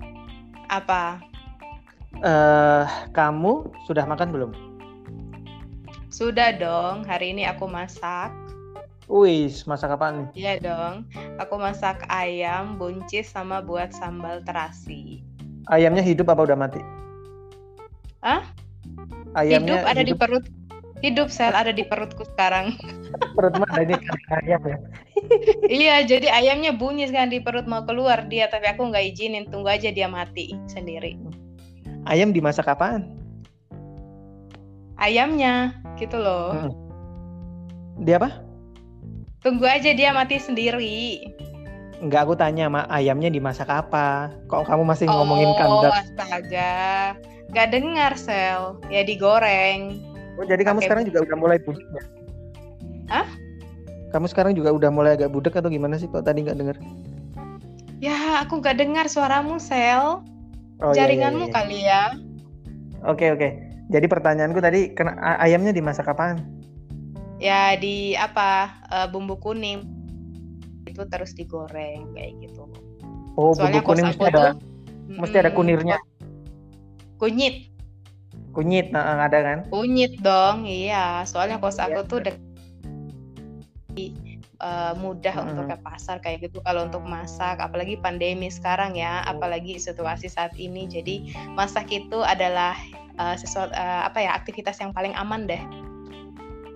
Apa? 0.70 1.22
Eh, 2.24 2.86
kamu 3.12 3.70
sudah 3.86 4.08
makan 4.08 4.30
belum? 4.32 4.52
Sudah 6.08 6.56
dong, 6.56 7.04
hari 7.04 7.36
ini 7.36 7.44
aku 7.44 7.68
masak. 7.68 8.32
Wis, 9.06 9.68
masak 9.70 9.94
apa 9.94 10.16
nih? 10.16 10.28
Iya 10.34 10.54
dong. 10.64 11.06
Aku 11.38 11.60
masak 11.60 12.08
ayam, 12.10 12.80
buncis 12.80 13.30
sama 13.30 13.62
buat 13.62 13.94
sambal 13.94 14.42
terasi. 14.48 15.22
Ayamnya 15.70 16.02
hidup 16.02 16.32
apa 16.32 16.48
udah 16.48 16.58
mati? 16.58 16.82
Hah? 18.24 18.42
Ayamnya 19.38 19.84
hidup 19.84 19.92
ada 19.92 20.02
di 20.02 20.14
perut 20.16 20.46
hidup 21.04 21.28
sel 21.30 21.54
ada 21.54 21.70
di 21.70 21.84
perutku 21.84 22.24
sekarang 22.34 22.74
perut 23.36 23.54
mana 23.60 23.84
ini 23.84 23.96
ayam 24.42 24.62
ya? 24.64 24.78
Iya 25.70 26.02
jadi 26.02 26.28
ayamnya 26.32 26.72
bunyi 26.72 27.10
kan 27.10 27.30
di 27.30 27.40
perut 27.40 27.66
mau 27.66 27.84
keluar 27.84 28.26
dia 28.26 28.48
tapi 28.48 28.66
aku 28.68 28.90
nggak 28.90 29.06
izinin 29.14 29.46
tunggu 29.50 29.70
aja 29.70 29.90
dia 29.90 30.06
mati 30.08 30.54
sendiri 30.68 31.18
Ayam 32.06 32.30
dimasak 32.30 32.70
apaan? 32.70 33.10
ayamnya 34.96 35.74
gitu 35.98 36.16
loh 36.16 36.54
Hmm. 36.56 36.72
Dia 38.04 38.20
apa? 38.20 38.30
tunggu 39.42 39.66
aja 39.66 39.92
dia 39.92 40.10
mati 40.12 40.38
sendiri 40.38 41.22
Enggak, 41.96 42.28
aku 42.28 42.36
tanya, 42.36 42.68
Ma, 42.68 42.84
ayamnya 42.92 43.32
dimasak 43.32 43.72
apa? 43.72 44.28
Kok 44.52 44.68
kamu 44.68 44.84
masih 44.84 45.08
ngomongin 45.08 45.48
oh 45.48 45.56
kandang? 45.56 45.96
astaga 45.96 47.16
nggak 47.56 47.68
dengar 47.72 48.14
sel 48.20 48.84
ya 48.92 49.00
digoreng 49.02 50.04
Oh, 50.36 50.44
jadi 50.44 50.60
kamu 50.68 50.84
pakai 50.84 50.88
sekarang 50.92 51.04
juga 51.08 51.20
udah 51.24 51.38
mulai 51.40 51.58
budek 51.64 51.88
ya? 51.88 52.04
Hah? 53.08 53.28
Kamu 54.16 54.32
sekarang 54.32 54.56
juga 54.56 54.72
udah 54.72 54.88
mulai 54.96 55.20
agak 55.20 55.28
budek 55.28 55.60
atau 55.60 55.68
gimana 55.68 56.00
sih? 56.00 56.08
Kok 56.08 56.24
tadi 56.24 56.48
nggak 56.48 56.56
dengar? 56.56 56.80
ya 58.00 58.44
aku 58.44 58.64
nggak 58.64 58.80
dengar 58.80 59.06
suaramu 59.12 59.60
sel 59.60 60.24
Oh, 60.80 60.92
iya, 60.92 60.96
iya, 60.96 60.96
jaringanmu 61.08 61.46
iya. 61.48 61.56
kali 61.56 61.80
ya. 61.84 62.04
Oke 63.04 63.32
oke. 63.36 63.48
Jadi 63.92 64.06
pertanyaanku 64.08 64.60
tadi 64.64 64.92
kena 64.96 65.20
ayamnya 65.40 65.76
dimasak 65.76 66.08
apaan? 66.08 66.48
Ya 67.44 67.76
di 67.76 68.16
apa 68.16 68.72
eh, 68.88 69.08
bumbu 69.12 69.36
kuning 69.36 69.84
itu 70.88 71.04
terus 71.12 71.36
digoreng 71.36 72.16
kayak 72.16 72.40
gitu. 72.40 72.72
Oh, 73.36 73.52
Soalnya 73.52 73.84
bumbu 73.84 74.00
kuning 74.00 74.06
mesti 74.16 74.24
ada 74.32 74.40
tuh 74.40 74.52
mesti 75.12 75.36
ada 75.44 75.52
kunirnya. 75.52 75.98
Kunyit, 77.20 77.72
Kunyit, 78.52 78.92
nah, 78.96 79.28
ada 79.28 79.40
kan? 79.44 79.60
kunyit 79.72 80.20
dong, 80.24 80.64
iya. 80.68 81.24
Soalnya 81.28 81.60
kos 81.60 81.80
aku 81.80 82.04
Iya. 82.04 82.08
tuh 82.08 82.20
dek 82.24 82.36
eh, 84.62 84.94
mudah 85.00 85.36
Mm-mm. 85.36 85.50
untuk 85.56 85.66
ke 85.72 85.78
pasar 85.84 86.18
kayak 86.20 86.50
gitu. 86.50 86.60
Kalau 86.64 86.88
untuk 86.88 87.04
masak 87.04 87.60
apalagi 87.60 88.00
pandemi 88.00 88.48
sekarang 88.52 88.96
ya 88.96 89.24
apalagi 89.28 89.80
situasi 89.80 90.28
saat 90.28 90.54
ini. 90.60 90.88
Jadi 90.88 91.36
masak 91.56 91.92
itu 91.92 92.22
adalah 92.24 92.76
eh, 93.20 93.36
sesuatu 93.40 93.72
eh, 93.74 94.02
apa 94.08 94.20
ya 94.24 94.36
aktivitas 94.36 94.80
yang 94.84 94.92
paling 94.92 95.16
aman 95.16 95.48
deh. 95.48 95.62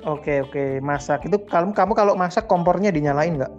Oke 0.08 0.44
oke. 0.44 0.80
Masak. 0.80 1.28
Itu 1.28 1.44
kalau 1.48 1.76
kamu 1.76 1.94
kalau 1.96 2.14
masak 2.16 2.48
kompornya 2.48 2.92
dinyalain 2.92 3.40
nggak? 3.40 3.54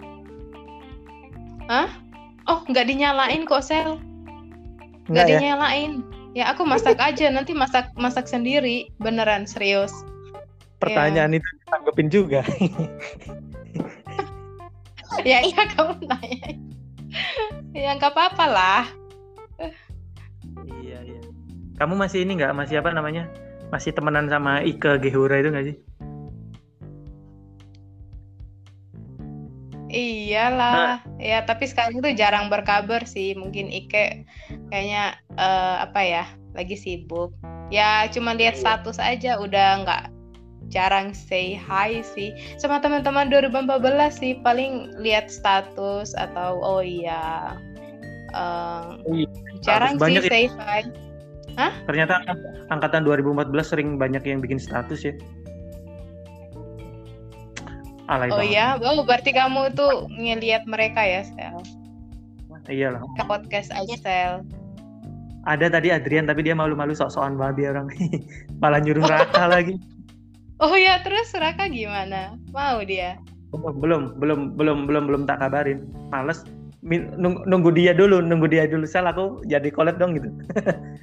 oh 2.50 2.66
nggak 2.66 2.86
dinyalain 2.88 3.46
kok 3.46 3.62
sel. 3.62 4.00
Nggak 5.06 5.12
Nggak 5.12 5.26
ya? 5.26 5.38
dinyalain. 5.38 5.92
Ya 6.34 6.44
aku 6.50 6.62
masak 6.66 6.98
aja. 6.98 7.30
Nanti 7.30 7.52
masak 7.52 7.92
masak 7.94 8.26
sendiri. 8.26 8.90
Beneran 8.98 9.46
serius 9.46 9.92
Pertanyaan 10.80 11.36
itu 11.36 11.48
tanggepin 11.68 12.08
juga. 12.08 12.40
ya 15.26 15.42
iya 15.44 15.62
kamu 15.76 16.06
nanya 16.06 16.48
ya 17.74 17.90
nggak 17.98 18.14
apa-apa 18.14 18.44
lah 18.46 18.84
iya 20.80 21.02
iya. 21.04 21.20
Kamu 21.80 21.96
masih 21.96 22.28
ini 22.28 22.36
nggak? 22.36 22.52
Masih 22.52 22.76
apa 22.84 22.92
namanya? 22.92 23.24
Masih 23.72 23.96
temenan 23.96 24.28
sama 24.28 24.60
Ike 24.60 25.00
Gehura 25.00 25.40
itu 25.40 25.48
nggak 25.48 25.66
sih? 25.72 25.76
Iyalah, 29.88 31.00
ya 31.16 31.40
tapi 31.48 31.64
sekarang 31.64 32.04
itu 32.04 32.12
jarang 32.12 32.52
berkabar 32.52 33.08
sih. 33.08 33.32
Mungkin 33.32 33.72
Ike 33.72 34.28
kayaknya 34.68 35.16
eh, 35.40 35.76
apa 35.80 36.00
ya, 36.04 36.24
lagi 36.52 36.76
sibuk. 36.76 37.32
Ya 37.72 38.04
cuma 38.12 38.36
lihat 38.36 38.60
status 38.60 39.00
aja, 39.00 39.40
udah 39.40 39.80
nggak 39.80 40.19
jarang 40.70 41.10
say 41.12 41.52
hi 41.52 42.00
sih. 42.00 42.30
Sama 42.56 42.78
teman-teman 42.78 43.26
2014 43.28 43.74
sih, 44.14 44.38
paling 44.40 44.94
lihat 44.96 45.26
status 45.28 46.14
atau 46.14 46.62
oh 46.62 46.80
iya, 46.80 47.54
eh, 48.32 48.86
Iya, 49.04 49.28
jarang 49.60 49.98
sih 49.98 50.02
banyak 50.02 50.22
ya. 50.26 50.30
say 50.30 50.44
hi. 50.48 50.82
Ternyata 51.84 52.22
angkatan 52.70 53.04
2014 53.04 53.50
sering 53.66 53.98
banyak 53.98 54.22
yang 54.24 54.38
bikin 54.40 54.56
status 54.56 55.02
ya. 55.04 55.12
Alay 58.06 58.30
Oh 58.30 58.38
banget. 58.42 58.50
iya, 58.50 58.66
oh 58.80 59.02
berarti 59.06 59.30
kamu 59.30 59.70
tuh 59.74 60.10
ngelihat 60.10 60.66
mereka 60.66 61.02
ya, 61.02 61.22
Sel. 61.22 61.58
Iyalah. 62.66 63.02
Ke 63.18 63.22
podcast 63.26 63.70
aja, 63.70 63.94
Sel. 63.98 64.32
Ada 65.46 65.72
tadi 65.72 65.88
Adrian 65.88 66.28
tapi 66.28 66.44
dia 66.44 66.52
malu-malu 66.52 66.92
sok-sokan 66.92 67.38
banget 67.38 67.54
dia 67.56 67.68
orang. 67.72 67.88
Malah 68.62 68.78
nyuruh 68.82 69.06
Raka 69.06 69.46
lagi. 69.54 69.74
Oh 70.60 70.76
ya, 70.76 71.00
terus 71.00 71.32
Raka 71.32 71.72
gimana? 71.72 72.36
Mau 72.52 72.84
dia? 72.84 73.16
Oh, 73.56 73.72
belum, 73.72 74.20
belum, 74.20 74.54
belum, 74.60 74.84
belum, 74.84 75.04
belum 75.08 75.22
tak 75.24 75.40
kabarin. 75.40 75.88
Males. 76.12 76.44
Nung- 76.84 77.44
nunggu 77.48 77.72
dia 77.72 77.96
dulu, 77.96 78.20
nunggu 78.20 78.48
dia 78.48 78.68
dulu. 78.68 78.84
Sel 78.84 79.08
aku 79.08 79.40
jadi 79.48 79.72
collab 79.72 79.96
dong 79.96 80.20
gitu. 80.20 80.28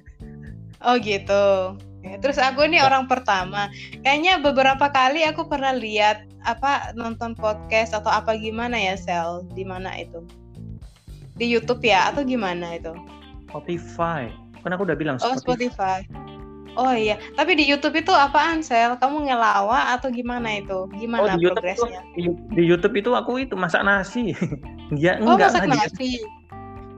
Oh 0.85 0.93
gitu. 1.01 1.73
Ya, 2.05 2.21
Terus 2.21 2.37
aku 2.37 2.69
nih 2.69 2.85
orang 2.85 3.09
pertama. 3.09 3.65
Kayaknya 4.05 4.37
beberapa 4.45 4.93
kali 4.93 5.25
aku 5.25 5.49
pernah 5.49 5.73
lihat 5.73 6.29
apa 6.45 6.93
nonton 6.93 7.33
podcast 7.33 7.97
atau 7.97 8.13
apa 8.13 8.37
gimana 8.37 8.77
ya 8.77 8.93
Sel? 8.93 9.41
Di 9.57 9.65
mana 9.65 9.97
itu? 9.97 10.21
Di 11.33 11.49
YouTube 11.49 11.81
ya 11.81 12.13
atau 12.13 12.21
gimana 12.21 12.77
itu? 12.77 12.93
Spotify. 13.49 14.29
Kan 14.61 14.77
aku 14.77 14.85
udah 14.85 14.97
bilang 14.97 15.17
Oh 15.25 15.33
Spotify. 15.33 16.05
Oh 16.77 16.93
iya, 16.93 17.17
tapi 17.33 17.57
di 17.57 17.65
YouTube 17.65 17.97
itu 17.97 18.13
apaan 18.13 18.61
Sel? 18.61 18.93
Kamu 19.01 19.25
ngelawa 19.25 19.97
atau 19.97 20.13
gimana 20.13 20.61
itu? 20.61 20.85
Oh, 20.85 20.93
Gimana 20.93 21.33
di 21.33 21.49
YouTube 21.49 21.65
itu, 21.65 21.81
progresnya? 21.81 22.01
di, 22.13 22.21
di 22.53 22.63
YouTube 22.63 22.95
itu 23.01 23.11
aku 23.17 23.41
itu 23.41 23.57
masak 23.57 23.81
nasi. 23.81 24.37
ya 25.01 25.17
Oh 25.25 25.33
enggak 25.33 25.57
masak 25.57 25.65
lah, 25.65 25.89
nasi. 25.89 26.21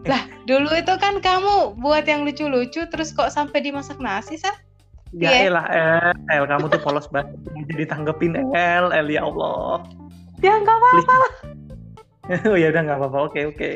Lah 0.03 0.27
dulu 0.43 0.67
itu 0.75 0.93
kan 0.99 1.23
kamu 1.23 1.79
buat 1.79 2.03
yang 2.03 2.27
lucu-lucu 2.27 2.91
terus 2.91 3.15
kok 3.15 3.31
sampai 3.31 3.63
dimasak 3.63 3.95
nasi 4.03 4.35
Sel? 4.35 4.51
Ya 5.15 5.31
Iya. 5.31 5.49
elah, 5.49 5.65
El, 5.73 6.13
El, 6.29 6.43
kamu 6.45 6.69
tuh 6.69 6.81
polos 6.83 7.07
banget. 7.09 7.33
Jadi 7.71 7.83
tanggepin 7.87 8.35
El, 8.35 8.85
El 8.93 9.07
ya 9.09 9.25
Allah. 9.25 9.81
Ya 10.43 10.59
enggak 10.59 10.75
apa-apa. 10.75 11.17
oh 12.51 12.57
ya 12.59 12.67
udah 12.69 12.81
nggak 12.83 12.99
apa-apa. 12.99 13.17
Oke 13.31 13.47
oke. 13.47 13.71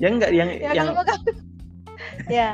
Yang 0.00 0.12
enggak 0.18 0.32
yang 0.32 0.48
Ya 0.56 0.70
yang 0.72 0.88
kan. 0.96 1.20
ya. 2.32 2.48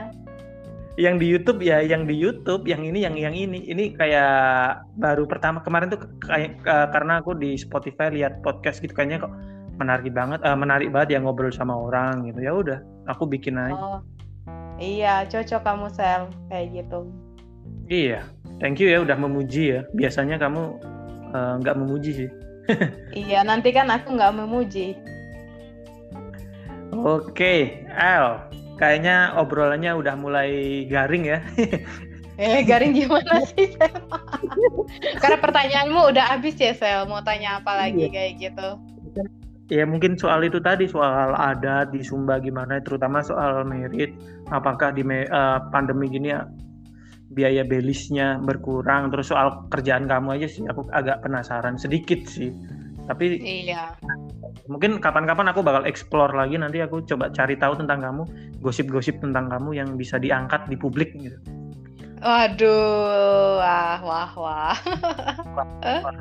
Yang 1.00 1.16
di 1.16 1.26
YouTube 1.32 1.64
ya, 1.64 1.80
yang 1.80 2.04
di 2.04 2.12
YouTube, 2.12 2.68
yang 2.68 2.84
ini 2.84 3.00
yang 3.00 3.16
yang 3.16 3.32
ini. 3.32 3.64
Ini 3.64 3.96
kayak 3.96 4.84
baru 5.00 5.24
pertama 5.24 5.64
kemarin 5.64 5.88
tuh 5.88 6.04
kayak 6.20 6.60
eh, 6.60 6.86
karena 6.92 7.24
aku 7.24 7.32
di 7.32 7.56
Spotify 7.56 8.12
lihat 8.12 8.44
podcast 8.44 8.84
gitu 8.84 8.92
kayaknya 8.92 9.24
kok 9.24 9.32
menarik 9.80 10.12
banget, 10.12 10.44
eh, 10.44 10.52
menarik 10.52 10.92
banget 10.92 11.16
ya 11.16 11.18
ngobrol 11.24 11.48
sama 11.48 11.72
orang 11.72 12.28
gitu. 12.28 12.44
Ya 12.44 12.52
udah, 12.52 12.78
aku 13.08 13.24
bikin 13.24 13.56
aja. 13.56 13.72
Oh. 13.72 14.00
Iya, 14.80 15.28
cocok 15.28 15.60
kamu 15.60 15.86
Sel 15.92 16.28
kayak 16.48 16.66
gitu. 16.72 17.08
Iya. 17.88 18.24
Thank 18.60 18.80
you 18.80 18.92
ya 18.92 19.00
udah 19.00 19.16
memuji 19.16 19.76
ya. 19.76 19.80
Biasanya 19.96 20.36
kamu 20.36 20.62
eh, 21.32 21.54
nggak 21.64 21.78
memuji 21.80 22.12
sih. 22.12 22.30
Iya, 23.26 23.42
nanti 23.42 23.74
kan 23.74 23.90
aku 23.90 24.14
nggak 24.14 24.36
memuji. 24.36 24.94
Oke, 26.94 27.82
El. 27.90 28.60
Kayaknya 28.81 29.37
obrolannya 29.37 29.93
udah 29.93 30.14
mulai 30.16 30.51
garing 30.88 31.25
ya. 31.29 31.38
Eh, 32.40 32.64
garing 32.64 32.97
gimana 32.97 33.45
sih, 33.53 33.69
Sel? 33.77 34.01
Karena 35.21 35.37
pertanyaanmu 35.45 36.09
udah 36.09 36.25
habis 36.33 36.57
ya, 36.57 36.73
Sel. 36.73 37.05
Mau 37.05 37.21
tanya 37.21 37.61
apa 37.61 37.77
lagi 37.77 38.09
Iya. 38.09 38.16
kayak 38.16 38.33
gitu? 38.40 38.69
Ya 39.69 39.85
mungkin 39.85 40.16
soal 40.16 40.49
itu 40.49 40.57
tadi 40.57 40.88
soal 40.88 41.37
adat 41.37 41.93
di 41.93 42.01
Sumba 42.01 42.40
gimana, 42.40 42.81
terutama 42.81 43.21
soal 43.21 43.69
merit. 43.69 44.16
Apakah 44.49 44.97
di 44.97 45.05
eh, 45.05 45.59
pandemi 45.69 46.09
gini 46.09 46.33
ya 46.33 46.49
biaya 47.29 47.61
belisnya 47.62 48.40
berkurang, 48.40 49.12
terus 49.12 49.29
soal 49.29 49.69
kerjaan 49.69 50.09
kamu 50.09 50.40
aja 50.40 50.49
sih 50.49 50.64
aku 50.64 50.88
agak 50.97 51.21
penasaran 51.21 51.77
sedikit 51.77 52.25
sih. 52.25 52.57
Tapi 53.05 53.37
Iya. 53.37 54.01
Mungkin 54.66 54.98
kapan-kapan 54.98 55.50
aku 55.50 55.60
bakal 55.60 55.82
explore 55.84 56.30
lagi 56.30 56.54
nanti 56.54 56.78
aku 56.78 57.02
coba 57.02 57.28
cari 57.30 57.54
tahu 57.54 57.74
tentang 57.76 58.00
kamu, 58.00 58.22
gosip-gosip 58.58 59.18
tentang 59.18 59.48
kamu 59.48 59.74
yang 59.74 59.88
bisa 59.94 60.16
diangkat 60.16 60.66
di 60.66 60.76
publik 60.76 61.12
gitu. 61.14 61.36
Waduh, 62.20 63.56
wah, 63.58 63.98
wah, 64.02 64.30
wah. 64.36 64.76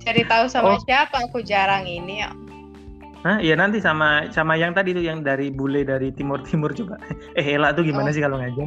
Cari 0.00 0.22
tahu 0.24 0.44
sama 0.48 0.76
Oh. 0.76 0.80
siapa? 0.80 1.28
Aku 1.28 1.40
jarang 1.40 1.84
ini. 1.84 2.24
ya. 2.24 2.30
Hah, 3.20 3.36
ya 3.36 3.52
nanti 3.52 3.84
sama 3.84 4.32
sama 4.32 4.56
yang 4.56 4.72
tadi 4.72 4.96
tuh 4.96 5.04
yang 5.04 5.20
dari 5.20 5.52
bule 5.52 5.84
dari 5.84 6.08
timur 6.08 6.40
timur 6.40 6.72
coba. 6.72 6.96
Eh 7.36 7.52
Ela 7.52 7.68
tuh 7.72 7.84
gimana 7.84 8.08
Oh. 8.08 8.12
sih 8.12 8.24
kalau 8.24 8.40
ngajar? 8.40 8.64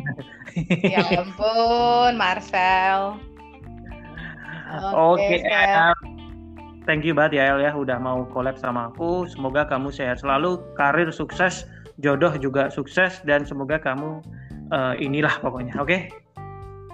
Ya 0.93 1.01
ampun, 1.17 2.13
Marcel. 2.17 3.17
Oke, 4.93 5.37
Sel. 5.37 5.53
El. 5.53 5.93
Thank 6.83 7.07
you 7.07 7.15
banget 7.15 7.39
ya 7.39 7.55
El 7.55 7.63
ya 7.63 7.71
udah 7.71 7.95
mau 7.95 8.27
collab 8.27 8.59
sama 8.59 8.91
aku. 8.91 9.23
Semoga 9.31 9.63
kamu 9.63 9.87
sehat 9.91 10.19
selalu, 10.19 10.59
karir 10.75 11.07
sukses, 11.15 11.63
jodoh 12.03 12.35
juga 12.35 12.67
sukses 12.67 13.23
dan 13.23 13.47
semoga 13.47 13.79
kamu 13.79 14.19
eh, 14.67 14.93
inilah 14.99 15.39
pokoknya. 15.39 15.79
Oke? 15.79 16.11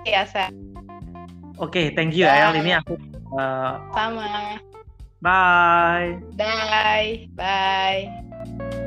Iya, 0.06 0.30
Sel. 0.30 0.54
Oke, 1.60 1.91
thank 1.97 2.13
you 2.13 2.30
Ya. 2.30 2.54
El. 2.54 2.62
Ini 2.62 2.78
aku 2.86 2.93
eh, 3.34 3.73
Sama. 3.97 4.62
bye. 5.25 6.21
Bye. 6.38 7.28
Bye. 7.34 8.79